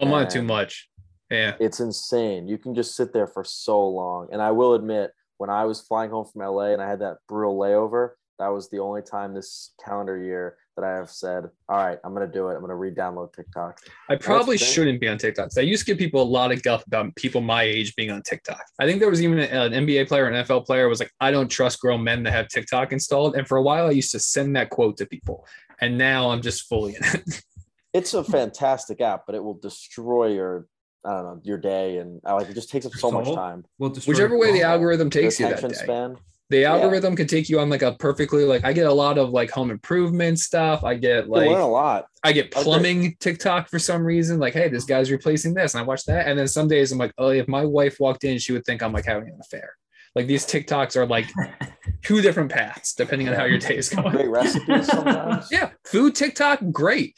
[0.00, 0.88] I'm on it too much.
[1.30, 1.54] Yeah.
[1.60, 2.48] It's insane.
[2.48, 4.28] You can just sit there for so long.
[4.32, 7.18] And I will admit, when I was flying home from LA and I had that
[7.28, 11.76] brutal layover, that was the only time this calendar year that I have said, "All
[11.76, 12.54] right, I'm gonna do it.
[12.54, 13.78] I'm gonna re-download TikTok."
[14.08, 15.52] I probably shouldn't be on TikTok.
[15.52, 18.10] So I used to give people a lot of guff about people my age being
[18.10, 18.62] on TikTok.
[18.80, 21.48] I think there was even an NBA player, an NFL player was like, I don't
[21.48, 23.36] trust grown men that have TikTok installed.
[23.36, 25.46] And for a while, I used to send that quote to people.
[25.80, 27.42] And now I'm just fully in it.
[27.92, 30.66] It's a fantastic app, but it will destroy your,
[31.06, 33.64] I don't know, your day, and I like it just takes up so much time.
[33.78, 35.74] We'll Whichever way the your- algorithm Your takes you that day.
[35.74, 36.16] span.
[36.50, 39.30] The algorithm can take you on like a perfectly like I get a lot of
[39.30, 40.84] like home improvement stuff.
[40.84, 42.06] I get like a lot.
[42.22, 42.62] I get Okay.
[42.62, 44.38] plumbing TikTok for some reason.
[44.38, 46.26] Like, hey, this guy's replacing this, and I watch that.
[46.28, 48.82] And then some days I'm like, oh, if my wife walked in, she would think
[48.82, 49.70] I'm like having an affair.
[50.14, 51.26] Like these TikToks are like
[52.04, 54.10] two different paths depending on how your day is going.
[54.12, 55.48] Great recipes sometimes.
[55.50, 57.16] Yeah, food TikTok, great.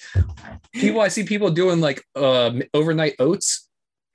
[0.73, 3.69] People, I see people doing like um, overnight oats.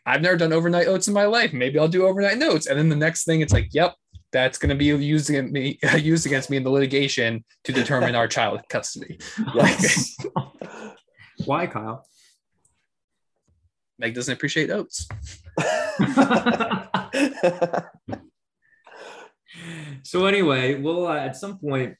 [0.05, 1.53] I've never done overnight oats in my life.
[1.53, 2.65] Maybe I'll do overnight oats.
[2.65, 3.93] And then the next thing, it's like, yep,
[4.31, 8.15] that's going to be used against me, used against me in the litigation to determine
[8.15, 9.19] our child custody.
[9.55, 10.15] Yes.
[11.45, 12.05] Why, Kyle?
[13.97, 15.07] Meg doesn't appreciate oats.
[20.03, 21.95] so anyway, we'll uh, at some point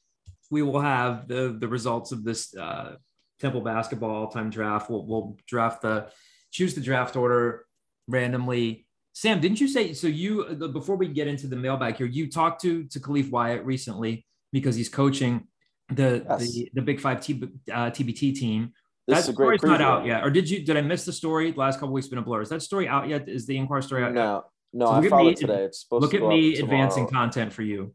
[0.51, 2.95] we will have the the results of this uh,
[3.39, 4.89] Temple basketball all time draft.
[4.89, 6.11] We'll, we'll draft the
[6.51, 7.65] choose the draft order
[8.07, 8.86] randomly.
[9.14, 10.07] Sam, didn't you say so?
[10.07, 14.26] You before we get into the mailbag here, you talked to to Khalif Wyatt recently
[14.51, 15.47] because he's coaching
[15.89, 16.39] the Yes.
[16.53, 18.72] the, the Big Five T, uh, TBT team.
[19.07, 20.64] This that is a great story's not out yet, or did you?
[20.64, 21.51] Did I miss the story?
[21.51, 22.41] The last couple weeks been a blur.
[22.41, 23.28] Is that story out yet?
[23.28, 24.09] Is the Inquirer story out?
[24.09, 24.16] yet?
[24.16, 24.43] No,
[24.74, 25.66] No, So I me- it today.
[25.66, 27.93] It's supposed Look to at me advancing content for you.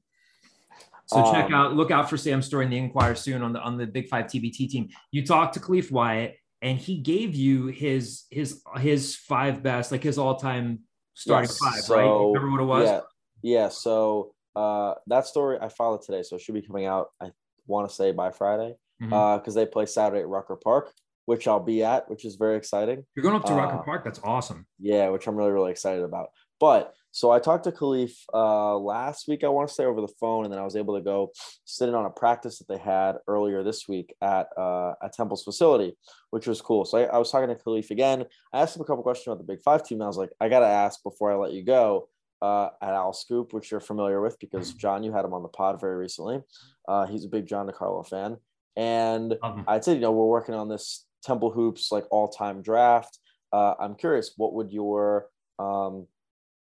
[1.07, 3.61] So check Um, out, look out for Sam's story in the Inquirer soon on the
[3.63, 4.89] on the Big Five TBT team.
[5.13, 10.03] You talked to Khalif Wyatt, and he gave you his his his five best, like
[10.03, 10.81] his all time
[11.17, 12.41] starting Yes, five, so, right?
[12.41, 12.89] Remember what it was?
[12.89, 13.01] Yeah,
[13.43, 13.69] yeah.
[13.71, 17.09] So uh, that story I it today, so it should be coming out.
[17.21, 17.33] I
[17.67, 20.93] want to say by Friday, because they play Saturday at Rucker Park,
[21.25, 23.05] which I'll be at, which is very exciting.
[23.17, 24.05] You're going up to Rucker uh, Park.
[24.05, 24.67] That's awesome.
[24.79, 26.29] Yeah, which I'm really really excited about.
[26.59, 29.43] But so I talked to Khalif uh, last week.
[29.43, 31.33] I want to say over the phone, and then I was able to go
[31.65, 35.43] sit in on a practice that they had earlier this week at uh, at Temple's
[35.43, 35.97] facility,
[36.31, 36.85] which was cool.
[36.85, 38.27] So I, I was talking to Khalif again.
[38.53, 39.97] I asked him a couple questions about the Big Five team.
[39.97, 42.09] And I was like, I got to ask before I let you go
[42.43, 45.49] uh, at Owl Scoop, which you're familiar with because John, you had him on the
[45.49, 46.43] pod very recently.
[46.87, 48.37] Uh, he's a big John DiCarlo fan,
[48.77, 52.61] and Um, I said, you know, we're working on this Temple Hoops like all time
[52.63, 53.19] draft.
[53.53, 55.29] Uh, I'm curious, what would your
[55.59, 56.07] um,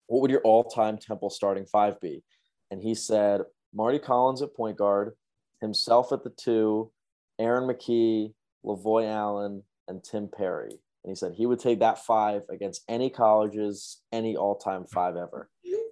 [0.07, 2.23] what would your all time Temple starting five be?
[2.71, 3.41] And he said
[3.73, 5.13] Marty Collins at point guard,
[5.61, 6.91] himself at the two,
[7.39, 8.33] Aaron McKie,
[8.65, 10.71] Lavoy Allen, and Tim Perry.
[10.71, 15.15] And he said he would take that five against any colleges, any all time five
[15.15, 15.49] ever.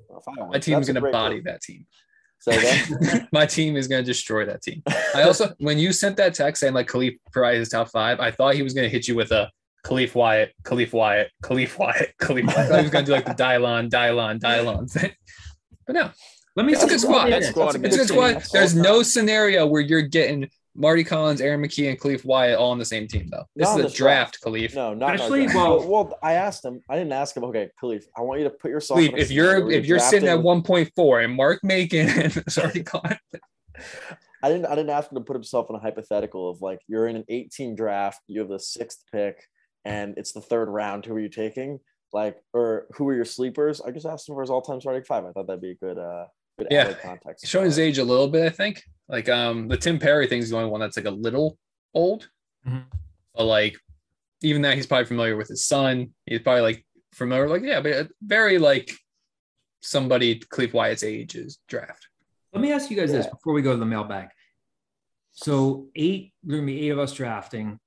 [0.10, 1.86] Well, five My team's going to body that team.
[3.32, 4.84] My team is going to destroy that team.
[5.16, 7.16] I also, when you sent that text saying like Khalif
[7.54, 9.50] his top five, I thought he was going to hit you with a
[9.86, 12.46] Khalif Wyatt, Khalif Wyatt, Khalif Wyatt, Khalif.
[12.48, 12.58] Wyatt.
[12.58, 15.12] I thought he was going to do like the Dylon, Dylon, Dylon thing.
[15.86, 16.10] But no,
[16.56, 17.14] Let me it's a see good squad.
[17.26, 17.50] what That it is.
[17.50, 17.86] squad That's a.
[17.86, 18.60] It's a good good squad.
[18.60, 22.80] There's no scenario where you're getting Marty Collins, Aaron McKie, and Khalif Wyatt all on
[22.80, 23.44] the same team, though.
[23.56, 24.44] This Not is a draft, draft.
[24.44, 24.76] Khalif.
[24.76, 26.82] No, not Actually, Actually, well- well, well, I asked him.
[26.90, 27.44] I didn't ask him.
[27.46, 29.00] Okay, Khalif, I want you to put yourself.
[29.00, 32.82] Khalif, in a if you're if you're sitting at 1.4 and Mark Macon and sorry,
[32.84, 33.18] Colin,
[34.44, 34.66] I didn't.
[34.66, 37.24] I didn't ask him to put himself in a hypothetical of like you're in an
[37.30, 39.38] 18 draft, you have the sixth pick,
[39.86, 41.06] and it's the third round.
[41.06, 41.80] Who are you taking?
[42.12, 43.82] Like, or who are your sleepers?
[43.82, 45.26] I just asked him for his all-time starting five.
[45.26, 46.26] I thought that'd be a good, uh,
[46.58, 46.94] good Yeah.
[46.94, 47.46] context.
[47.48, 48.82] showing his age a little bit, I think.
[49.08, 51.58] Like um the Tim Perry thing is the only one that's like a little
[51.94, 52.30] old.
[52.68, 52.86] Mhm.
[53.36, 53.78] But like
[54.42, 56.14] even that he's probably familiar with his son.
[56.26, 58.92] He's probably like familiar, like, yeah, but very like
[59.82, 62.08] somebody Khalif Wyatt's age is draft.
[62.54, 64.30] Let me ask you guys this before we go to the mailbag.
[65.32, 67.80] So eight, there are gonna be eight of us drafting.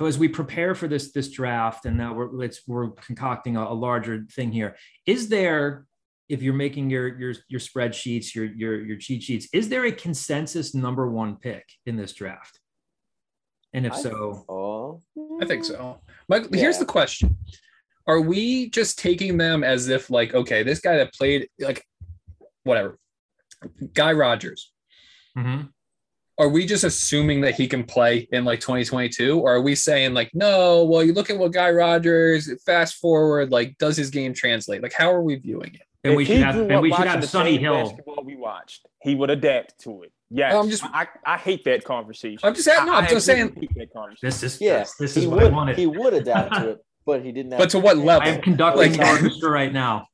[0.00, 3.74] As we prepare for this this draft, and now we're let's we're concocting a, a
[3.74, 4.76] larger thing here.
[5.06, 5.86] Is there,
[6.28, 9.92] if you're making your your your spreadsheets, your your your cheat sheets, is there a
[9.92, 12.60] consensus number one pick in this draft?
[13.72, 15.02] And if I- so,
[15.42, 16.00] I think so.
[16.28, 17.36] Michael, here's the question.
[18.06, 21.84] Are we just taking them as if like, okay, this guy that played like
[22.62, 22.98] whatever,
[23.94, 24.72] Guy Rodgers,
[25.36, 25.70] Mhm.
[26.38, 30.12] Are we just assuming that he can play in like 2022 or are we saying
[30.12, 34.34] like no well you look at what guy rodgers fast forward like does his game
[34.34, 37.20] translate like how are we viewing it then we should have and we should have
[37.20, 37.84] the Sonny Hill.
[37.88, 38.86] Basketball we watched.
[39.02, 40.12] He would adapt to it.
[40.30, 42.38] Yes, I'm just- I, I hate that conversation.
[42.44, 44.18] I'm just saying- no, I- I'm I just saying- hate that conversation.
[44.22, 44.78] This is yeah.
[44.80, 45.52] this, this is he what I would.
[45.52, 45.76] wanted.
[45.78, 47.52] He would adapt to it, but he didn't.
[47.52, 48.28] Have But to what level?
[48.28, 50.06] I am conducting Like- the orchestra right now.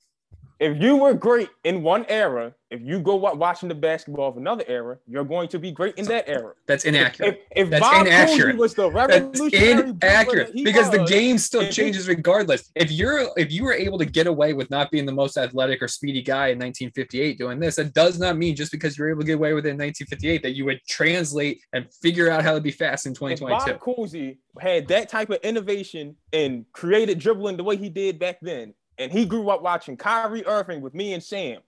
[0.63, 4.63] If you were great in one era, if you go watching the basketball of another
[4.69, 6.53] era, you're going to be great in that era.
[6.69, 8.55] that's inaccurate If, if That's Bob inaccurate.
[8.55, 8.95] Cousy was the that's
[9.41, 13.51] revolutionary dribbler inaccurate that because the game still if he- changes regardless if you're if
[13.51, 16.47] you were able to get away with not being the most athletic or speedy guy
[16.47, 19.55] in 1958 doing this that does not mean just because you're able to get away
[19.55, 23.07] with it in 1958 that you would translate and figure out how to be fast
[23.07, 27.77] in if 2022 Bob Cousy had that type of innovation and created dribbling the way
[27.77, 31.61] he did back then, and he grew up watching Kyrie Irving with me and Sam,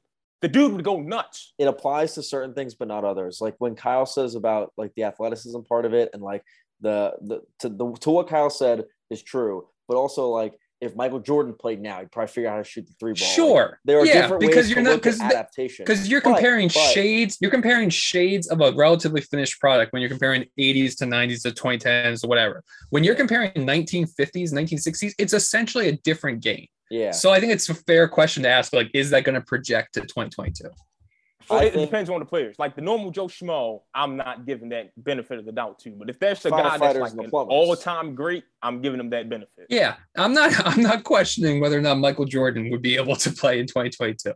[0.43, 1.55] the dude would go nuts.
[1.59, 5.05] it applies to certain things but not others like when kyle says about like the
[5.05, 6.43] athleticism part of it and like
[6.81, 10.53] the the to the to what kyle said is true but also like
[10.83, 13.27] if michael jordan played now he'd probably figure out how to shoot the three ball
[13.27, 13.81] Like, Sure.
[13.87, 16.67] there are yeah, different because ways you're to not because adaptation because you're But- comparing
[16.69, 17.39] but- shades.
[17.41, 21.53] You're comparing shades of a relatively finished product when you're comparing 80s to 90s to
[21.53, 22.63] 2010s to whatever.
[22.91, 26.67] When you're comparing 1950s, 1960s, it's essentially a different game.
[26.91, 28.73] Yeah So I think it's a fair question to ask.
[28.73, 30.71] Like, is that going to project to 2022?
[31.51, 32.59] Well, it think- depends on the players.
[32.59, 35.91] Like the normal Joe Schmo, I'm not giving that benefit of the doubt to.
[35.91, 39.29] But if there's a guy that's like the an all-time great, I'm giving him that
[39.29, 39.67] benefit.
[39.69, 40.53] Yeah, I'm not.
[40.67, 44.33] I'm not questioning whether or not Michael Jordan would be able to play in 2022.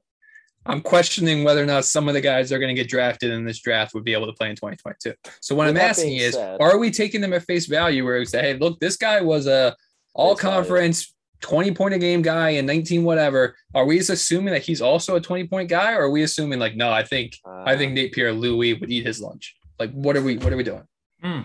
[0.67, 3.31] I'm questioning whether or not some of the guys that are going to get drafted
[3.31, 5.15] in this draft would be able to play in 2022.
[5.41, 8.19] So what With I'm asking is, said- are we taking them at face value where
[8.19, 9.75] we say, hey, look, this guy was a
[10.15, 13.57] all conference 20 point a game guy and 19 whatever.
[13.75, 16.59] Are we just assuming that he's also a 20 point guy, or are we assuming
[16.59, 19.57] like, no, I think I think Uh, Nate Pierre Louis would eat his lunch.
[19.79, 20.83] Like, what are we what are we doing?
[21.23, 21.41] Hmm,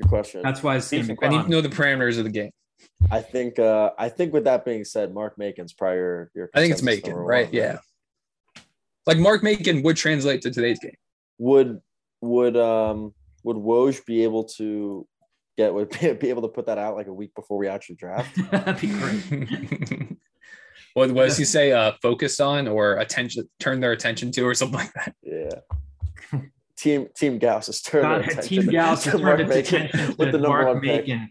[0.00, 2.24] good question that's why it's gonna be Decent I need to know the parameters of
[2.24, 2.50] the game.
[3.10, 6.60] I think uh I think with that being said, Mark Macon's prior your, your I
[6.60, 7.46] think it's consensus Macon, right?
[7.46, 7.54] one.
[7.54, 7.78] Yeah.
[9.06, 10.96] Like Mark Macon would translate to today's game.
[11.38, 11.80] Would
[12.20, 15.06] would um would Woj be able to
[15.56, 18.36] get would be able to put that out like a week before we actually draft?
[18.50, 20.16] That'd be great.
[20.94, 21.72] what, what does he say?
[21.72, 25.14] Uh, focused on or attention, turn their attention to, or something like that.
[25.22, 26.40] Yeah.
[26.76, 30.32] Team Team Gauss has turned their God, attention Team Gauss has turned its attention with
[30.32, 31.06] the number Mark one pick.
[31.06, 31.30] Macon.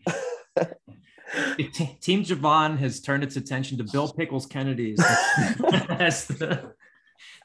[1.57, 4.97] T- Team Javon has turned its attention to Bill Pickles Kennedy's.
[5.87, 6.73] That's the,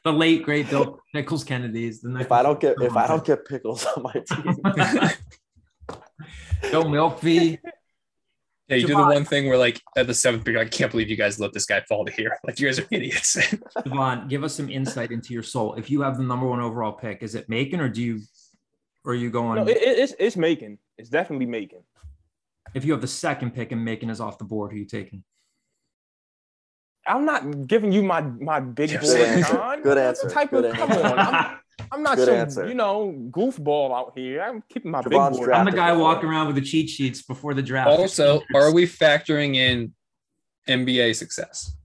[0.05, 2.01] the late great Bill Pickles Kennedy's.
[2.01, 5.11] The If I don't get if I don't get pickles on my team,
[6.62, 7.59] Bill Mlkvy.
[8.69, 11.09] Yeah, you do the one thing where like at the seventh pick, I can't believe
[11.09, 12.37] you guys let this guy fall to here.
[12.45, 13.37] Like you guys are idiots.
[13.79, 15.75] Javon, give us some insight into your soul.
[15.75, 18.21] If you have the number one overall pick, is it Macon or do you
[19.05, 20.79] or are you going No, it, it- it's it's Macon.
[20.99, 21.81] It's definitely Macon.
[22.75, 24.87] if you have the second pick and Macon is off the board, who are you
[24.87, 25.23] taking?
[27.07, 29.79] I'm not giving you my my big Good boy answer.
[29.83, 30.35] Good That's the answer.
[30.35, 31.19] Type Good of, come on.
[31.21, 31.59] I'm,
[31.93, 32.68] I'm not Good some answer.
[32.68, 34.41] you know goofball out here.
[34.43, 35.53] I'm keeping my Javon's big boy.
[35.53, 36.03] I'm the guy before.
[36.05, 37.91] walking around with the cheat sheets before the draft.
[37.91, 39.93] also, are we factoring in
[40.68, 41.77] NBA success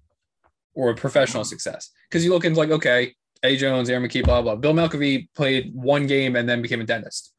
[0.73, 1.91] or professional success?
[2.09, 3.13] Because you look into like, okay,
[3.43, 3.57] A.
[3.57, 4.55] Jones, Aaron McKee, blah blah.
[4.55, 7.33] Bill Mlkvy played one game and then became a dentist.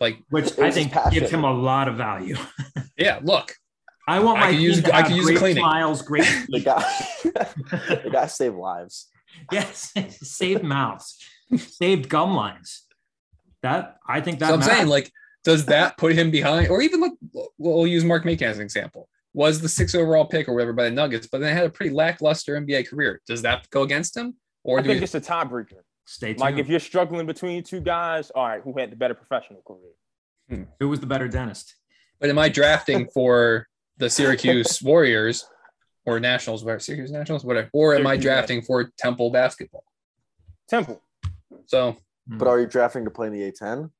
[0.00, 1.18] Like, which I think passion.
[1.20, 2.36] gives him a lot of value.
[2.98, 3.54] yeah, look,
[4.08, 5.62] I want I my could team use- to I can use a great cleaning.
[5.62, 6.82] smiles, great the guy
[7.22, 9.06] the guy saved lives.
[9.52, 9.92] yes,
[10.22, 11.16] save mouths,
[11.56, 12.86] saved gum lines.
[13.62, 15.10] That I think that so I'm saying, like,
[15.44, 17.12] does that put him behind, or even like,
[17.58, 19.08] we'll use Mark Macon as an example.
[19.32, 21.94] Was the six overall pick or whatever by the Nuggets, but then had a pretty
[21.94, 23.20] lackluster NBA career.
[23.26, 24.34] Does that go against him,
[24.64, 25.80] or I do think we, it's a tiebreaker.
[26.04, 26.40] stay tuned.
[26.40, 29.92] Like if you're struggling between two guys, all right, who had the better professional career?
[30.48, 30.62] Hmm.
[30.80, 31.76] Who was the better dentist?
[32.18, 35.46] But am I drafting for the Syracuse Warriors
[36.04, 39.84] or Nationals, whatever, Syracuse Nationals, whatever, or am I Syracuse drafting for Temple basketball?
[40.68, 41.00] Temple.
[41.70, 41.96] So
[42.26, 43.90] But are you drafting to play in the A10?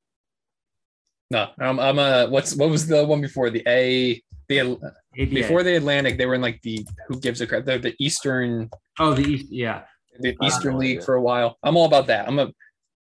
[1.31, 4.93] no, I'm I'm a what's what was the one before the A the ABA.
[5.15, 8.69] before the Atlantic they were in like the who gives a crap the, the Eastern
[8.99, 9.83] oh the East, yeah.
[10.19, 11.07] the Eastern have League idea.
[11.07, 11.59] for a while.
[11.63, 12.27] I'm all about that.
[12.27, 12.53] I'm a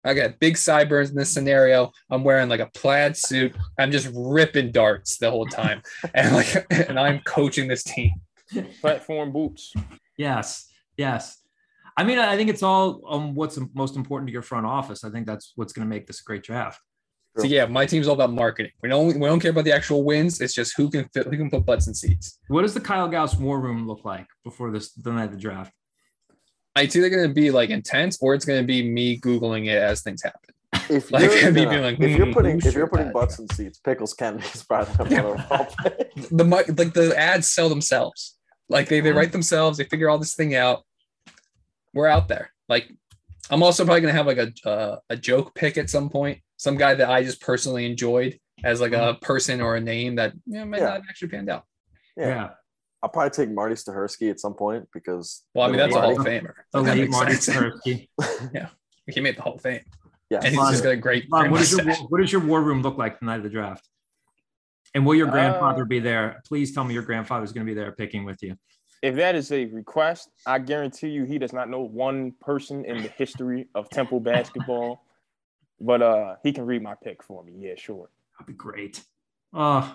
[0.06, 1.90] I got big sideburns in this scenario.
[2.10, 3.54] I'm wearing like a plaid suit.
[3.78, 5.82] I'm just ripping darts the whole time,
[6.14, 8.12] and like and I'm coaching this team.
[8.80, 9.74] Platform boots.
[10.16, 11.43] Yes, yes.
[11.96, 15.04] I mean, I think it's all um, what's most important to your front office.
[15.04, 16.80] I think that's what's going to make this a great draft.
[17.36, 18.70] So yeah, my team's all about marketing.
[18.80, 20.40] We don't we don't care about the actual wins.
[20.40, 22.38] It's just who can fit, who can put butts in seats.
[22.46, 25.38] What does the Kyle Gauss war room look like before this the night of the
[25.38, 25.72] draft?
[26.76, 29.76] It's either going to be like intense or it's going to be me googling it
[29.76, 30.54] as things happen.
[30.88, 33.38] If Like, you're, me gonna- being like, if you're hmm, putting if you're putting butts
[33.38, 36.14] in seats, Pickles Kennedy is probably the number overall pick.
[36.30, 38.36] The like the ads sell themselves.
[38.68, 39.78] Like they they write themselves.
[39.78, 40.84] They figure all this thing out.
[41.94, 42.50] We're out there.
[42.68, 42.90] Like
[43.50, 46.40] I'm also probably going to have like a uh, a joke pick at some point.
[46.56, 50.32] Some guy that I just personally enjoyed as like a person or a name that
[50.46, 50.88] you know, might Yeah.
[50.90, 51.64] not actually panned out.
[52.16, 52.50] Yeah.
[53.02, 56.14] I'll probably take Marty Stahersky at some point because Well, I mean that's a Marty-
[56.14, 56.52] Hall of Famer.
[56.72, 57.58] The Like, late makes Marty sense.
[57.86, 58.08] Stahersky.
[59.06, 59.82] He made the Hall of Fame,
[60.30, 60.38] Yeah.
[60.42, 61.26] and he's just got a great.
[61.30, 63.42] Ron, great what, does your, what does your war room look like the night of
[63.42, 63.86] the draft?
[64.94, 66.40] And will your Uh, grandfather be there?
[66.48, 68.56] Please tell me your grandfather's going to be there picking with you.
[69.04, 73.02] If that is a request, I guarantee you he does not know one person in
[73.02, 75.04] the history of Temple basketball.
[75.80, 77.52] But uh he can read my pick for me.
[77.58, 78.08] Yeah, sure.
[78.38, 79.04] That'd be great.
[79.52, 79.94] Oh,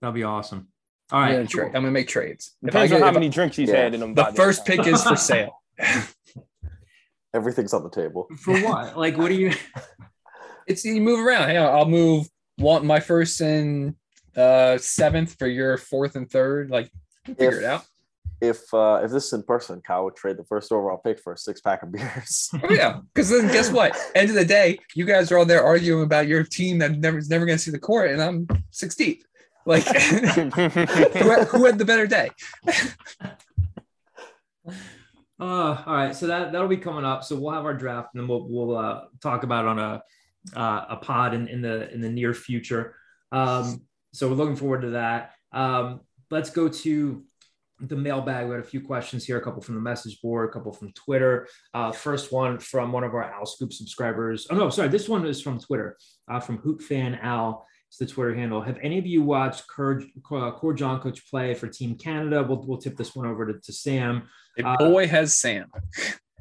[0.00, 0.68] that'd be awesome.
[1.12, 1.66] All I'm gonna, trade.
[1.66, 2.56] I'm gonna make trades.
[2.64, 3.76] Depends get- on how if I- many drinks he's Yeah.
[3.82, 4.14] had in him.
[4.14, 5.60] the by that first pick is for sale.
[7.34, 8.26] Everything's on the table.
[8.38, 8.96] For what?
[8.96, 9.52] Like, what do you?
[10.66, 11.48] It's you move around.
[11.48, 13.96] Hey, I'll move one my first and
[14.36, 16.70] uh seventh for your fourth and third.
[16.70, 16.90] Like
[17.26, 17.84] figure If- it out.
[18.40, 21.32] If uh, if this is in person, Kyle would trade the first overall pick for
[21.34, 22.50] a six pack of beers.
[22.62, 23.96] Oh yeah, because then guess what?
[24.14, 27.18] End of the day, you guys are all there arguing about your team that never
[27.18, 29.24] is never going to see the court, and I'm six deep.
[29.66, 32.30] Like who, had, who had the better day?
[35.40, 37.24] Uh, all right, so that that'll be coming up.
[37.24, 40.02] So we'll have our draft, and then we'll we'll uh, talk about it on a
[40.54, 42.94] uh, a pod in, in the in the near future.
[43.32, 43.80] Um,
[44.12, 45.32] so we're looking forward to that.
[45.50, 47.24] Um, let's go to
[47.80, 48.46] the mailbag.
[48.46, 50.92] We had a few questions here, a couple from the message board, a couple from
[50.92, 51.48] Twitter.
[51.74, 54.46] Uh, first one from one of our Owl Scoop subscribers.
[54.50, 55.96] Oh no, sorry, this one is from Twitter,
[56.30, 57.66] uh, from Hoop Fan Al.
[57.88, 58.60] It's the Twitter handle.
[58.60, 62.44] Have any of you watched uh, Kur Jongkuch play for Team Canada?
[62.48, 64.28] We'll, we'll tip this one over to, to Sam.
[64.62, 65.66] Uh, boy has Sam.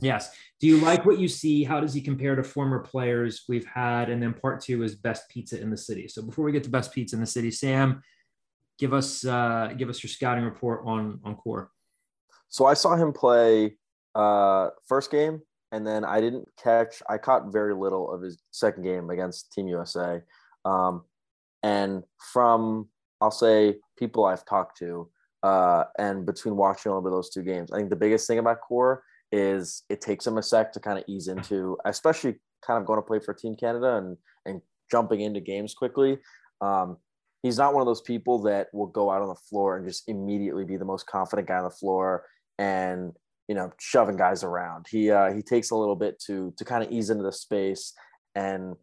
[0.02, 0.34] Yes.
[0.60, 1.64] Do you like what you see?
[1.64, 4.10] How does he compare to former players we've had?
[4.10, 6.08] And then part two is best pizza in the city.
[6.08, 8.02] So before we get to best pizza in the city, Sam,
[8.80, 11.70] give us uh, give us your scouting report on on Kur.
[12.48, 13.76] So I saw him play
[14.16, 17.04] uh, first game, and then I didn't catch.
[17.08, 20.22] I caught very little of his second game against Team USA,
[20.66, 21.04] um,
[21.62, 22.88] and from
[23.22, 25.10] I'll say people I've talked to,
[25.44, 29.04] uh, and between watching over those two games, I think the biggest thing about Kur
[29.32, 32.98] is it takes him a sec to kind of ease into, especially kind of going
[32.98, 36.18] to play for Team Canada and and jumping into games quickly.
[36.62, 36.98] Um,
[37.44, 40.08] he's not one of those people that will go out on the floor and just
[40.08, 42.26] immediately be the most confident guy on the floor
[42.58, 43.14] and
[43.48, 44.86] you know shoving guys around.
[44.90, 47.94] He uh, he takes a little bit to to kind of ease into the space
[48.36, 48.76] and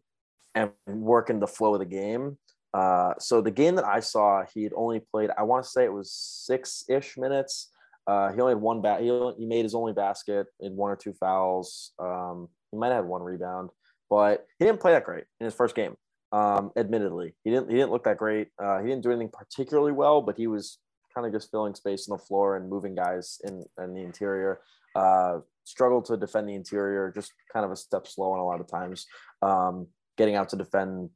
[0.55, 2.37] and work in the flow of the game.
[2.73, 5.29] Uh, so the game that I saw, he had only played.
[5.37, 7.71] I want to say it was six ish minutes.
[8.05, 9.01] Uh, he only had one bat.
[9.01, 11.91] He, he made his only basket in one or two fouls.
[11.99, 13.69] Um, he might have had one rebound,
[14.09, 15.95] but he didn't play that great in his first game.
[16.31, 17.69] Um, admittedly, he didn't.
[17.69, 18.49] He didn't look that great.
[18.61, 20.79] Uh, he didn't do anything particularly well, but he was
[21.13, 24.59] kind of just filling space on the floor and moving guys in in the interior.
[24.95, 28.59] Uh, struggled to defend the interior, just kind of a step slow on a lot
[28.59, 29.05] of times.
[29.41, 31.09] Um, getting out to defend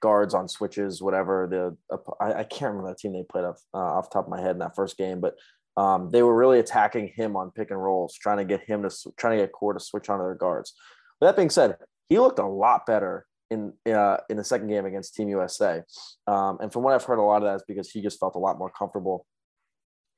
[0.00, 1.48] guards on switches, whatever.
[1.90, 4.40] The I, I can't remember the team they played off uh, off top of my
[4.40, 5.34] head in that first game, but
[5.76, 8.90] um, they were really attacking him on pick and rolls, trying to get him to
[9.16, 10.74] trying to get Kur to switch onto their guards.
[11.20, 11.76] But that being said,
[12.08, 15.82] he looked a lot better in uh, in the second game against Team USA.
[16.26, 18.34] Um, and from what I've heard, a lot of that is because he just felt
[18.34, 19.26] a lot more comfortable,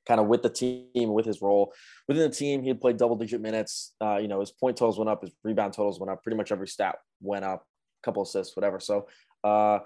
[0.07, 1.73] kind of with the team, with his role
[2.07, 2.61] within the team.
[2.61, 3.93] He had played double digit minutes.
[4.01, 6.51] Uh, you know, his point totals went up, his rebound totals went up, pretty much
[6.51, 7.65] every stat went up,
[8.01, 8.79] a couple assists, whatever.
[8.79, 9.07] So.
[9.43, 9.79] Uh,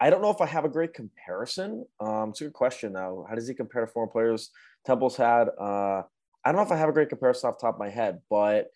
[0.00, 1.86] I don't know if I have a great comparison.
[2.00, 3.24] Um, it's a good question though.
[3.28, 4.50] How does he compare to former players
[4.84, 5.48] Temple's had?
[5.58, 6.02] Uh,
[6.44, 8.66] I don't know if I have a great comparison off top of my head, but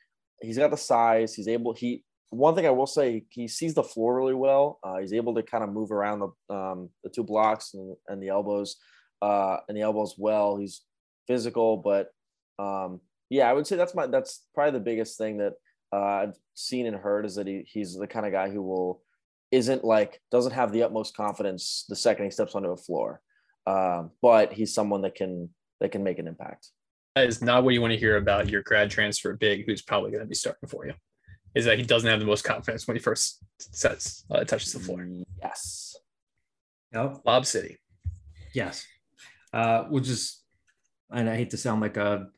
[0.41, 1.35] he's got the size.
[1.35, 1.75] He's able.
[1.75, 4.79] He one thing I will say, he sees the floor really well.
[4.83, 8.23] Uh, he's able to kind of move around the um, the two blocks and, and
[8.23, 8.77] the elbows
[9.23, 10.59] uh, and the elbows well.
[10.59, 10.83] He's
[11.27, 12.11] physical, but
[12.59, 13.01] um,
[13.31, 15.55] yeah, I would say that's my that's probably the biggest thing that
[15.93, 19.03] uh, I've seen and heard is that he he's the kind of guy who will
[19.51, 23.23] isn't like doesn't have the utmost confidence the second he steps onto a floor,
[23.67, 25.49] um, but he's someone that can
[25.81, 26.69] that can make an impact.
[27.17, 30.11] That is not what you want to hear about your grad transfer big, who's probably
[30.11, 30.93] going to be starting for you
[31.55, 34.79] is that he doesn't have the most confidence when he first sets uh, touches the
[34.79, 35.07] floor.
[35.43, 35.97] Yes.
[36.93, 37.23] Yep.
[37.25, 37.79] Lob City.
[38.55, 38.87] Yes.
[39.53, 40.43] Uh, which is,
[41.11, 42.29] and I hate to sound like a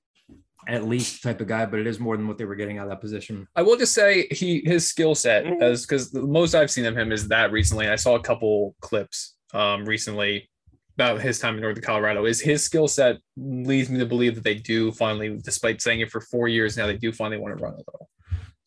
[0.69, 2.85] at least type of guy, but it is more than what they were getting out
[2.85, 3.49] of that position.
[3.57, 6.97] I will just say he his skill set as because the most I've seen of
[6.97, 7.89] him is that recently.
[7.89, 10.49] I saw a couple clips um, recently
[10.97, 12.27] about his time in Northern Colorado.
[12.27, 16.11] Is his skill set leads me to believe that they do finally, despite saying it
[16.11, 18.09] for four years now, they do finally want to run a little.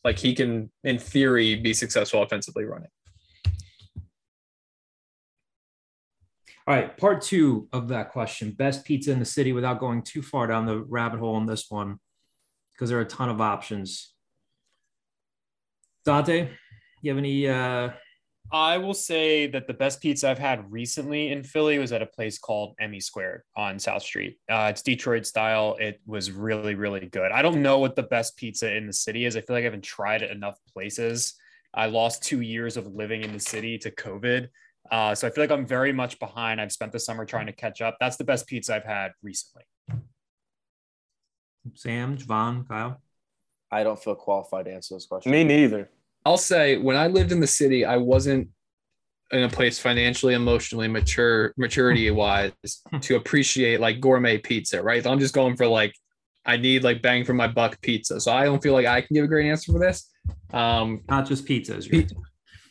[0.04, 2.90] Like he can, in theory, be successful offensively running.
[6.66, 10.22] All right, part two of that question: best pizza in the city, without going too
[10.22, 11.98] far down the rabbit hole on this one,
[12.72, 14.14] because there are a ton of options.
[16.04, 16.50] Dante,
[17.02, 17.90] you have any uh,
[18.52, 22.06] I will say that the best pizza I've had recently in Philly was at a
[22.06, 24.38] place called Emmy Squared on South Street.
[24.48, 25.76] Uh, it's Detroit style.
[25.80, 27.32] It was really, really good.
[27.32, 29.36] I don't know what the best pizza in the city is.
[29.36, 31.34] I feel like I haven't tried it enough places.
[31.72, 34.48] I lost two years of living in the city to COVID.
[34.90, 36.60] Uh, so I feel like I'm very much behind.
[36.60, 37.96] I've spent the summer trying to catch up.
[37.98, 39.64] That's the best pizza I've had recently.
[41.74, 43.00] Sam, Javon, Kyle?
[43.70, 45.32] I don't feel qualified to answer this question.
[45.32, 45.88] Me neither.
[46.24, 48.48] I'll say when I lived in the city, I wasn't
[49.30, 52.52] in a place financially, emotionally mature, maturity wise
[53.02, 55.06] to appreciate like gourmet pizza, right?
[55.06, 55.94] I'm just going for like
[56.46, 58.20] I need like bang for my buck pizza.
[58.20, 60.10] So I don't feel like I can give a great answer for this.
[60.52, 61.90] Um, not just pizzas.
[61.90, 62.06] Pe-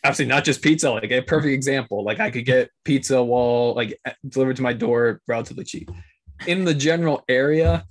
[0.03, 0.91] absolutely not just pizza.
[0.91, 2.03] Like a perfect example.
[2.03, 5.89] Like I could get pizza while like delivered to my door relatively cheap.
[6.45, 7.85] In the general area,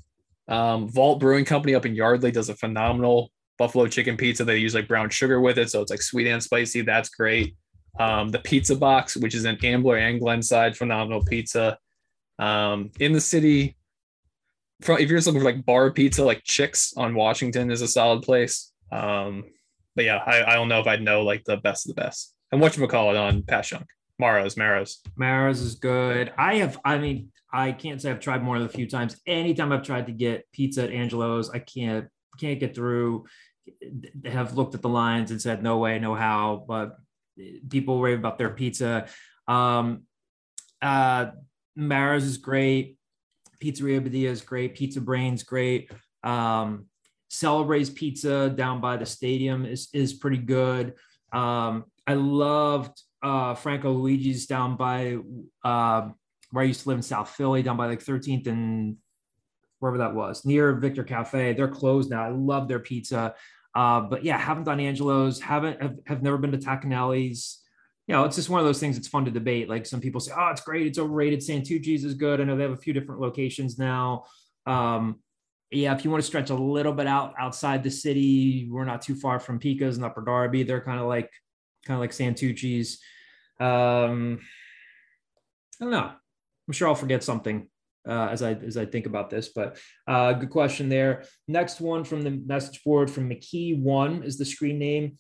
[0.49, 4.45] um, Vault Brewing Company up in Yardley does a phenomenal buffalo chicken pizza.
[4.45, 6.83] They use like brown sugar with it, so it's like sweet and spicy.
[6.83, 7.57] That's great.
[7.99, 11.79] Um, the Pizza Box, which is an Ambler and Glenside, phenomenal pizza.
[12.39, 13.77] Um, in the city,
[14.81, 18.23] if you're just looking for like bar pizza, like Chicks on Washington is a solid
[18.23, 18.73] place.
[18.91, 19.45] Um,
[19.95, 22.35] but yeah, I, I don't know if I'd know like the best of the best.
[22.51, 23.87] And what you call it on Passyunk,
[24.19, 25.01] Maros, Maros.
[25.17, 26.33] Maros is good.
[26.37, 29.21] I have, I mean, I can't say I've tried more than a few times.
[29.27, 33.27] Anytime I've tried to get pizza at Angelo's, I can't can't get through.
[34.25, 36.65] Have looked at the lines and said no way, no how.
[36.67, 36.97] But
[37.69, 39.07] people rave about their pizza.
[39.47, 40.03] Um,
[40.81, 41.27] uh,
[41.77, 42.99] Marra's is great.
[43.63, 44.75] Pizzeria Beddia is great.
[44.75, 45.91] Pizza Brain's great.
[46.25, 46.87] Um,
[47.29, 50.95] Celebre's Pizza down by the stadium is, is pretty good.
[51.33, 55.17] Um, I loved uh, Franco Luigi's down by
[55.65, 56.09] uh,
[56.51, 58.97] where I used to live in South Philly, down by like 13th and
[59.83, 61.55] wherever that was, near Victor Cafe.
[61.55, 62.25] They're closed now.
[62.25, 63.35] I love their pizza.
[63.75, 67.59] Uh, but yeah, haven't done Angelo's, haven't have, have never been to Tacconelli's.
[68.07, 68.97] You know, it's just one of those things.
[68.97, 69.69] It's fun to debate.
[69.69, 72.41] Like some people say, "Oh, it's great, it's overrated." Santucci's is good.
[72.41, 74.25] I know they have a few different locations now.
[74.67, 75.21] Um,
[75.71, 79.03] yeah, if you want to stretch a little bit out outside the city, we're not
[79.03, 80.63] too far from Pica's and Upper Darby.
[80.63, 81.31] They're kind of like
[81.87, 82.99] kind of like Santucci's.
[83.59, 84.41] Um,
[85.81, 86.13] I don't know.
[86.69, 87.69] I'm sure I'll forget something
[88.07, 91.25] uh, as I as I think about this, but uh, good question there.
[91.49, 95.19] Next one from the message board from McKee One is the screen name.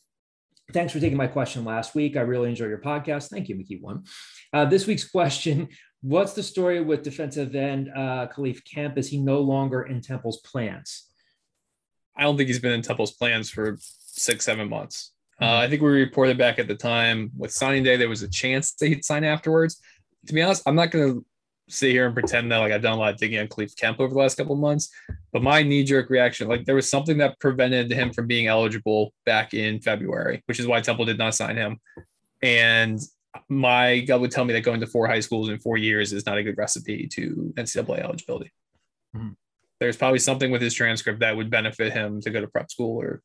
[0.72, 2.16] Thanks for taking my question last week.
[2.16, 3.28] I really enjoy your podcast.
[3.28, 4.04] Thank you, McKee One.
[4.52, 5.68] Uh, this week's question:
[6.00, 8.98] What's the story with defensive end uh, Khalif Kemp?
[8.98, 11.08] Is he no longer in Temple's plans?
[12.16, 15.12] I don't think he's been in Temple's plans for six, seven months.
[15.40, 18.28] Uh, I think we reported back at the time with signing day, there was a
[18.28, 19.80] chance that he'd sign afterwards.
[20.26, 21.26] To be honest, I'm not going to
[21.72, 23.98] sit here and pretend that like I've done a lot of digging on Khalif Kemp
[24.00, 24.90] over the last couple of months,
[25.32, 29.12] but my knee jerk reaction, like there was something that prevented him from being eligible
[29.24, 31.80] back in February, which is why Temple did not sign him.
[32.42, 33.00] And
[33.48, 36.26] my gut would tell me that going to four high schools in four years is
[36.26, 38.52] not a good recipe to NCAA eligibility.
[39.16, 39.30] Mm-hmm.
[39.80, 43.00] There's probably something with his transcript that would benefit him to go to prep school
[43.00, 43.22] or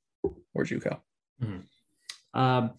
[0.53, 0.99] or JUCO.
[1.43, 2.39] Mm-hmm.
[2.39, 2.71] Um,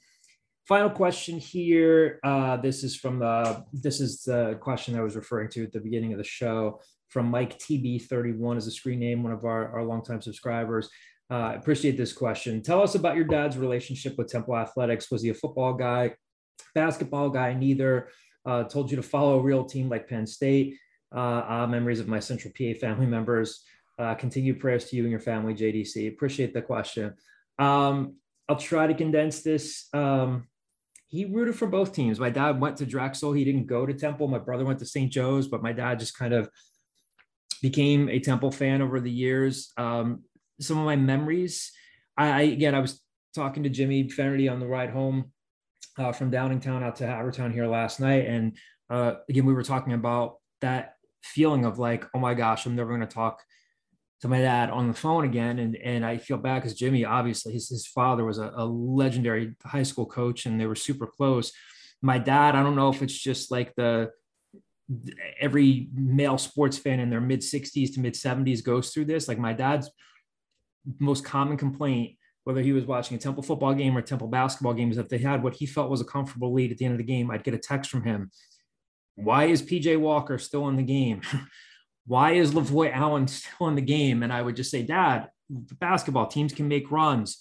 [0.68, 2.20] final question here.
[2.22, 5.80] Uh, this is from uh, this is the question I was referring to at the
[5.80, 9.82] beginning of the show from Mike TB31 is a screen name, one of our, our
[9.82, 10.90] longtime subscribers.
[11.30, 12.62] Uh, appreciate this question.
[12.62, 15.10] Tell us about your dad's relationship with Temple Athletics.
[15.10, 16.14] Was he a football guy,
[16.74, 17.54] basketball guy?
[17.54, 18.10] Neither.
[18.44, 20.76] Uh, told you to follow a real team like Penn State.
[21.10, 23.64] Uh, memories of my Central PA family members.
[23.98, 26.08] Uh, continued prayers to you and your family, JDC.
[26.08, 27.14] Appreciate the question.
[27.58, 28.16] Um,
[28.48, 29.88] I'll try to condense this.
[29.92, 30.46] Um,
[31.08, 32.20] he rooted for both teams.
[32.20, 33.32] My dad went to Drexel.
[33.32, 34.28] He didn't go to Temple.
[34.28, 35.10] My brother went to St.
[35.10, 36.50] Joe's, but my dad just kind of
[37.62, 39.72] became a Temple fan over the years.
[39.76, 40.24] Um,
[40.60, 41.72] some of my memories,
[42.16, 43.00] I, I, again, I was
[43.34, 45.32] talking to Jimmy Fennerty on the ride home
[45.96, 48.56] uh, from Downingtown out to Havertown here last night, and
[48.90, 52.90] uh, again, we were talking about that feeling of like, oh my gosh, I'm never
[52.90, 53.42] going to talk
[54.20, 55.58] to my dad on the phone again.
[55.58, 59.54] And, and I feel bad because Jimmy, obviously, his, his father was a, a legendary
[59.64, 61.52] high school coach and they were super close.
[62.02, 64.10] My dad, I don't know if it's just like the,
[65.40, 69.28] every male sports fan in their mid 60s to mid 70s goes through this.
[69.28, 69.90] Like my dad's
[70.98, 74.90] most common complaint, whether he was watching a Temple football game or Temple basketball game,
[74.90, 76.98] is if they had what he felt was a comfortable lead at the end of
[76.98, 78.30] the game, I'd get a text from him.
[79.14, 81.20] Why is PJ Walker still in the game?
[82.08, 84.22] why is Lavoy Allen still in the game?
[84.22, 87.38] And I would just say, Dad, basketball teams can make runs.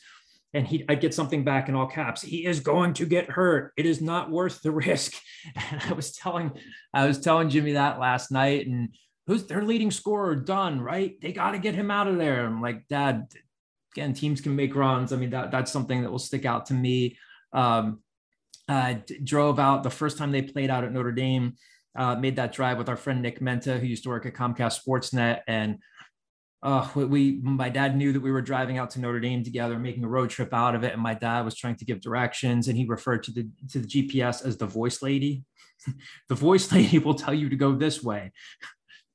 [0.53, 2.21] And he, I'd get something back in all caps.
[2.21, 3.73] He is going to get hurt.
[3.77, 5.13] It is not worth the risk.
[5.55, 6.51] And I was telling,
[6.93, 8.67] I was telling Jimmy that last night.
[8.67, 8.89] And
[9.25, 10.35] who's their leading scorer?
[10.35, 11.19] Done right.
[11.21, 12.45] They got to get him out of there.
[12.45, 13.27] I'm like, Dad.
[13.95, 15.11] Again, teams can make runs.
[15.11, 17.17] I mean, that that's something that will stick out to me.
[17.51, 18.03] Um,
[18.69, 21.55] uh, drove out the first time they played out at Notre Dame
[21.97, 24.79] uh, made that drive with our friend Nick Menta, who used to work at Comcast
[24.85, 25.41] Sportsnet.
[25.47, 25.79] And
[26.61, 30.03] uh, we, my dad knew that we were driving out to Notre Dame together, making
[30.03, 30.93] a road trip out of it.
[30.93, 33.87] And my dad was trying to give directions and he referred to the, to the
[33.87, 35.43] GPS as the voice lady.
[36.29, 38.31] the voice lady will tell you to go this way.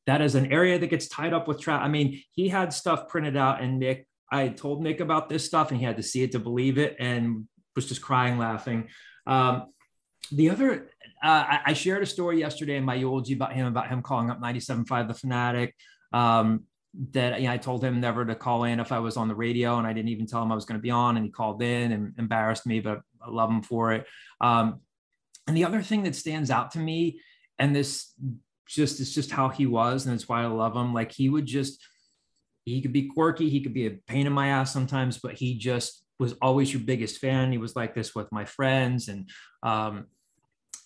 [0.07, 1.85] That is an area that gets tied up with traffic.
[1.85, 5.71] I mean, he had stuff printed out and Nick, I told Nick about this stuff
[5.71, 8.89] and he had to see it to believe it and was just crying, laughing.
[9.27, 9.67] Um,
[10.31, 10.89] the other
[11.23, 14.41] uh, I, shared a story yesterday in my eulogy about him about him calling up
[14.41, 15.75] 97.5 the fanatic
[16.13, 16.65] um,
[17.13, 19.35] that you know, I told him never to call in if I was on the
[19.35, 21.31] radio, and I didn't even tell him I was going to be on, and he
[21.31, 24.07] called in and embarrassed me, but I love him for it.
[24.41, 24.81] Um,
[25.47, 27.21] and the other thing that stands out to me,
[27.59, 28.13] and this
[28.67, 30.93] just is just how he was, and it's why I love him.
[30.93, 31.81] Like he would just,
[32.65, 35.57] he could be quirky, he could be a pain in my ass sometimes, but he
[35.57, 37.53] just was always your biggest fan.
[37.53, 39.31] He was like this with my friends, and
[39.63, 40.07] um,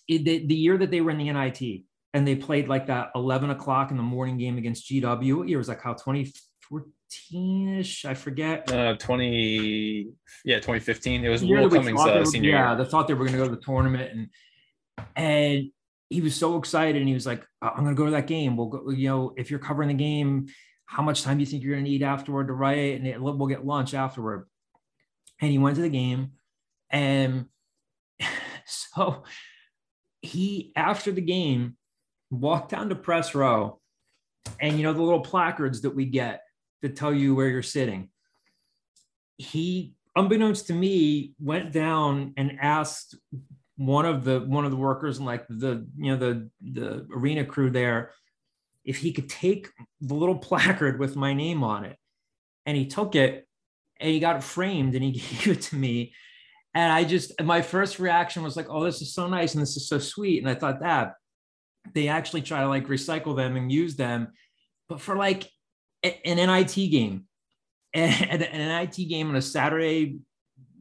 [0.07, 1.83] it, the, the year that they were in the NIT
[2.13, 5.37] and they played like that 11 o'clock in the morning game against GW.
[5.37, 5.81] What year was that?
[5.81, 8.05] How 2014 ish?
[8.05, 8.71] I forget.
[8.71, 10.09] Uh, 20,
[10.45, 11.25] yeah, 2015.
[11.25, 12.83] It was Will Cummings' uh, senior yeah, year.
[12.83, 14.29] they thought they were going to go to the tournament and,
[15.15, 15.71] and
[16.09, 18.55] he was so excited and he was like, I'm going to go to that game.
[18.55, 20.47] We'll go, you know, if you're covering the game,
[20.85, 22.97] how much time do you think you're going to need afterward to write?
[22.97, 24.47] And it, we'll get lunch afterward.
[25.41, 26.31] And he went to the game
[26.89, 27.45] and
[28.65, 29.23] so
[30.21, 31.77] he after the game
[32.29, 33.79] walked down to press row
[34.59, 36.41] and you know the little placards that we get
[36.81, 38.09] that tell you where you're sitting.
[39.37, 43.15] He unbeknownst to me went down and asked
[43.75, 47.45] one of the one of the workers and like the you know the the arena
[47.45, 48.11] crew there
[48.83, 49.69] if he could take
[50.01, 51.97] the little placard with my name on it.
[52.65, 53.47] And he took it
[53.99, 55.11] and he got it framed and he
[55.43, 56.13] gave it to me
[56.77, 59.75] and i just my first reaction was like oh this is so nice and this
[59.75, 60.37] is so sweet.
[60.37, 61.15] And i thought that
[61.93, 64.27] they actually try to like recycle them and use them
[64.87, 65.49] but for like
[66.03, 67.25] an nit game.
[67.93, 70.19] And an nit game on a saturday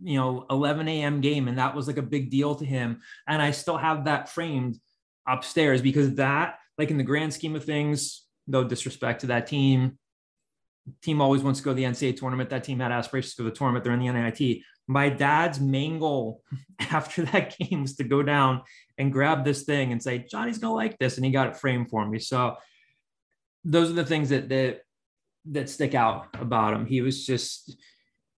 [0.03, 3.01] you know 11 a.m game and that was like a big deal to him.
[3.27, 4.79] And i still have that framed
[5.27, 9.99] upstairs because that like in the grand scheme of things no disrespect to that team
[11.03, 12.51] team always wants to go to the ncaa tournament.
[12.51, 13.83] That team had aspirations to go to the tournament.
[13.83, 16.43] They're in the nit my dad's main goal
[16.79, 18.63] after that game was to go down
[18.99, 21.91] and grab this thing and say johnny's gonna like this and he got it framed
[21.91, 22.57] for me so
[23.65, 24.81] those are the things that that
[25.45, 27.77] that stick out about him he was just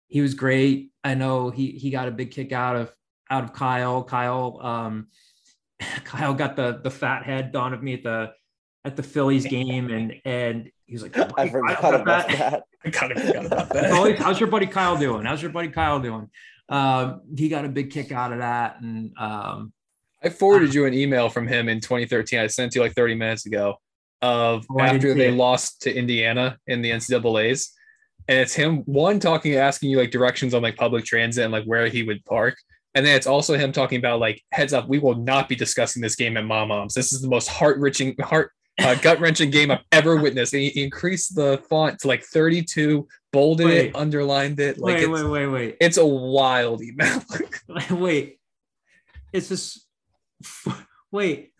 [0.08, 0.90] he was great.
[1.04, 2.92] I know he he got a big kick out of
[3.30, 4.02] out of Kyle.
[4.02, 5.08] Kyle um,
[6.04, 8.32] Kyle got the the fat head on of me at the
[8.84, 12.64] at the Phillies game, and and he was like, I forgot about that.
[12.84, 14.18] I kind of forgot about that.
[14.18, 15.24] how's your buddy Kyle doing?
[15.24, 16.30] How's your buddy Kyle doing?
[16.68, 19.72] Um, he got a big kick out of that, and um,
[20.22, 22.38] I forwarded you an email from him in 2013.
[22.38, 23.76] I sent you like 30 minutes ago
[24.20, 25.34] of Oh, after they it.
[25.34, 27.72] lost to Indiana in the NCAA's.
[28.26, 31.64] And it's him one talking, asking you like directions on like public transit and like
[31.64, 32.56] where he would park.
[32.94, 36.02] And then it's also him talking about like heads up, we will not be discussing
[36.02, 36.94] this game at Mom Moms.
[36.94, 40.52] This is the most heart wrenching, heart uh, gut wrenching game I've ever witnessed.
[40.54, 43.86] And he, he increased the font to like 32, bolded Wait.
[43.86, 44.78] it, underlined it.
[44.78, 47.22] Like wait, it's, wait, wait, wait, it's a wild email.
[47.90, 48.38] wait.
[49.32, 49.86] It's just
[51.10, 51.52] wait.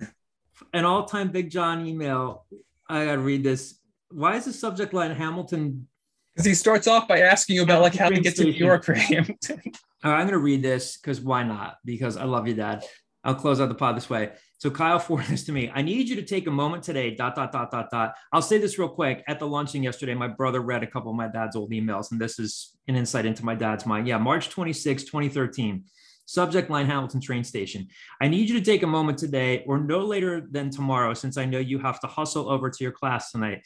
[0.72, 2.46] An all-time Big John email.
[2.88, 3.78] I gotta read this.
[4.10, 5.86] Why is the subject line Hamilton
[6.34, 8.84] Because he starts off by asking you about like how to get to New York
[8.84, 9.60] for Hamilton.
[10.04, 11.78] All right, I'm going to read this because why not?
[11.84, 12.84] Because I love you, Dad.
[13.24, 14.30] I'll close out the pod this way.
[14.58, 15.70] So Kyle forwarded this to me.
[15.74, 17.14] I need you to take a moment today.
[17.14, 18.14] Dot dot dot dot dot.
[18.32, 19.24] I'll say this real quick.
[19.26, 22.20] At the luncheon yesterday, my brother read a couple of my dad's old emails, and
[22.20, 24.06] this is an insight into my dad's mind.
[24.06, 25.84] Yeah, March 26, 2013.
[26.26, 27.88] Subject line Hamilton train station.
[28.20, 31.46] I need you to take a moment today, or no later than tomorrow, since I
[31.46, 33.62] know you have to hustle over to your class tonight.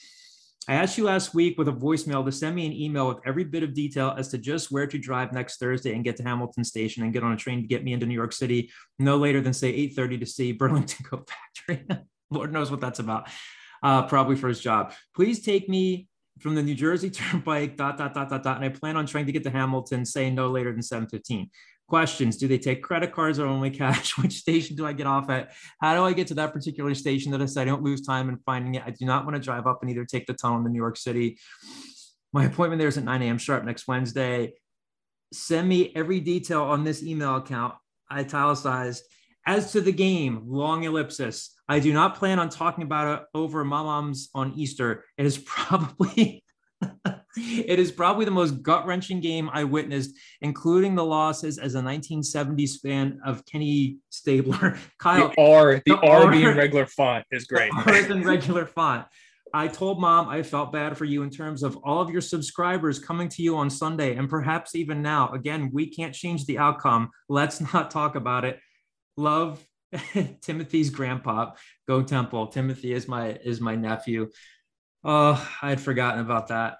[0.68, 3.42] I asked you last week with a voicemail to send me an email with every
[3.42, 6.62] bit of detail as to just where to drive next Thursday and get to Hamilton
[6.62, 9.40] Station and get on a train to get me into New York City no later
[9.40, 11.86] than say 8:30 to see Burlington Coat Factory.
[12.30, 13.28] Lord knows what that's about.
[13.82, 14.92] Uh, probably for his job.
[15.16, 16.06] Please take me
[16.40, 17.76] from the New Jersey Turnpike.
[17.76, 18.56] Dot dot dot dot dot.
[18.56, 21.48] And I plan on trying to get to Hamilton, say no later than 7:15.
[21.88, 24.16] Questions: Do they take credit cards or only cash?
[24.22, 25.52] Which station do I get off at?
[25.80, 28.28] How do I get to that particular station that I said I don't lose time
[28.28, 28.82] in finding it?
[28.86, 30.96] I do not want to drive up and either take the tunnel to New York
[30.96, 31.38] City.
[32.32, 33.38] My appointment there is at 9 a.m.
[33.38, 34.54] sharp next Wednesday.
[35.32, 37.74] Send me every detail on this email account,
[38.10, 39.04] italicized.
[39.46, 41.54] As to the game, long ellipsis.
[41.68, 45.04] I do not plan on talking about it over Mamam's on Easter.
[45.18, 46.41] It is probably
[47.36, 52.80] it is probably the most gut-wrenching game I witnessed, including the losses as a 1970s
[52.82, 54.78] fan of Kenny Stabler.
[54.98, 57.70] Kyle, The R, the The R R- being regular font is great.
[57.86, 59.06] other than regular font.
[59.54, 62.98] I told mom I felt bad for you in terms of all of your subscribers
[62.98, 65.28] coming to you on Sunday and perhaps even now.
[65.32, 67.10] Again, we can't change the outcome.
[67.28, 68.58] Let's not talk about it.
[69.18, 69.62] Love
[70.40, 71.50] Timothy's grandpa.
[71.86, 72.46] Go Temple.
[72.46, 74.30] Timothy is my is my nephew.
[75.04, 76.78] Oh, I had forgotten about that.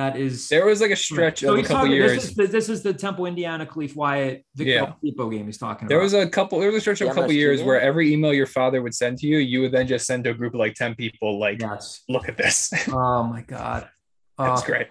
[0.00, 2.12] That is There was like a stretch So of a he's couple talking- years.
[2.14, 4.92] This is, the, this is the Temple, Indiana, Khalif Wyatt, Victor Yeah.
[5.04, 5.88] Depot game he's talking about.
[5.90, 6.04] There about.
[6.04, 6.58] was a couple.
[6.58, 7.66] There was a stretch of a couple years game.
[7.66, 10.30] where every email your father would send to you, you would then just send to
[10.30, 12.00] a group of like ten people, like, yes.
[12.08, 13.88] "Look at this." Oh my God.
[14.38, 14.86] That's Uh, great.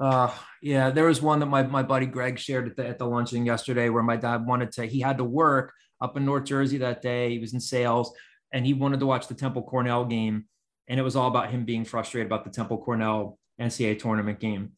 [0.00, 0.30] Uh,
[0.62, 3.44] yeah, there was one that my, my buddy Greg shared at the, at the luncheon
[3.44, 7.02] yesterday where my dad wanted to, he had to work up in North Jersey that
[7.02, 7.30] day.
[7.30, 8.12] He was in sales
[8.52, 10.46] and he wanted to watch the Temple Cornell game.
[10.88, 14.72] And it was all about him being frustrated about the Temple Cornell NCAA tournament game.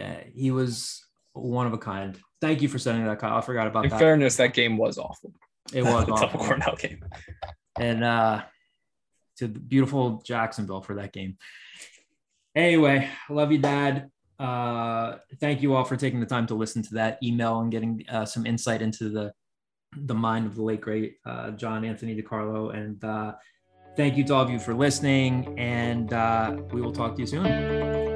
[0.00, 2.18] Uh, he was one of a kind.
[2.40, 3.36] Thank you for sending that, Kyle.
[3.38, 3.98] I forgot about In that.
[3.98, 5.32] fairness, that game was awful.
[5.72, 6.40] it was awful.
[6.40, 7.04] Cornell game.
[7.78, 8.42] and uh,
[9.38, 11.36] to the beautiful Jacksonville for that game.
[12.54, 14.10] Anyway, love you, Dad.
[14.38, 18.04] Uh, thank you all for taking the time to listen to that email and getting
[18.10, 19.32] uh, some insight into the
[20.04, 22.74] the mind of the late great uh, John Anthony DiCarlo.
[22.74, 23.32] And uh,
[23.96, 25.58] thank you to all of you for listening.
[25.58, 28.15] And uh, we will talk to you soon.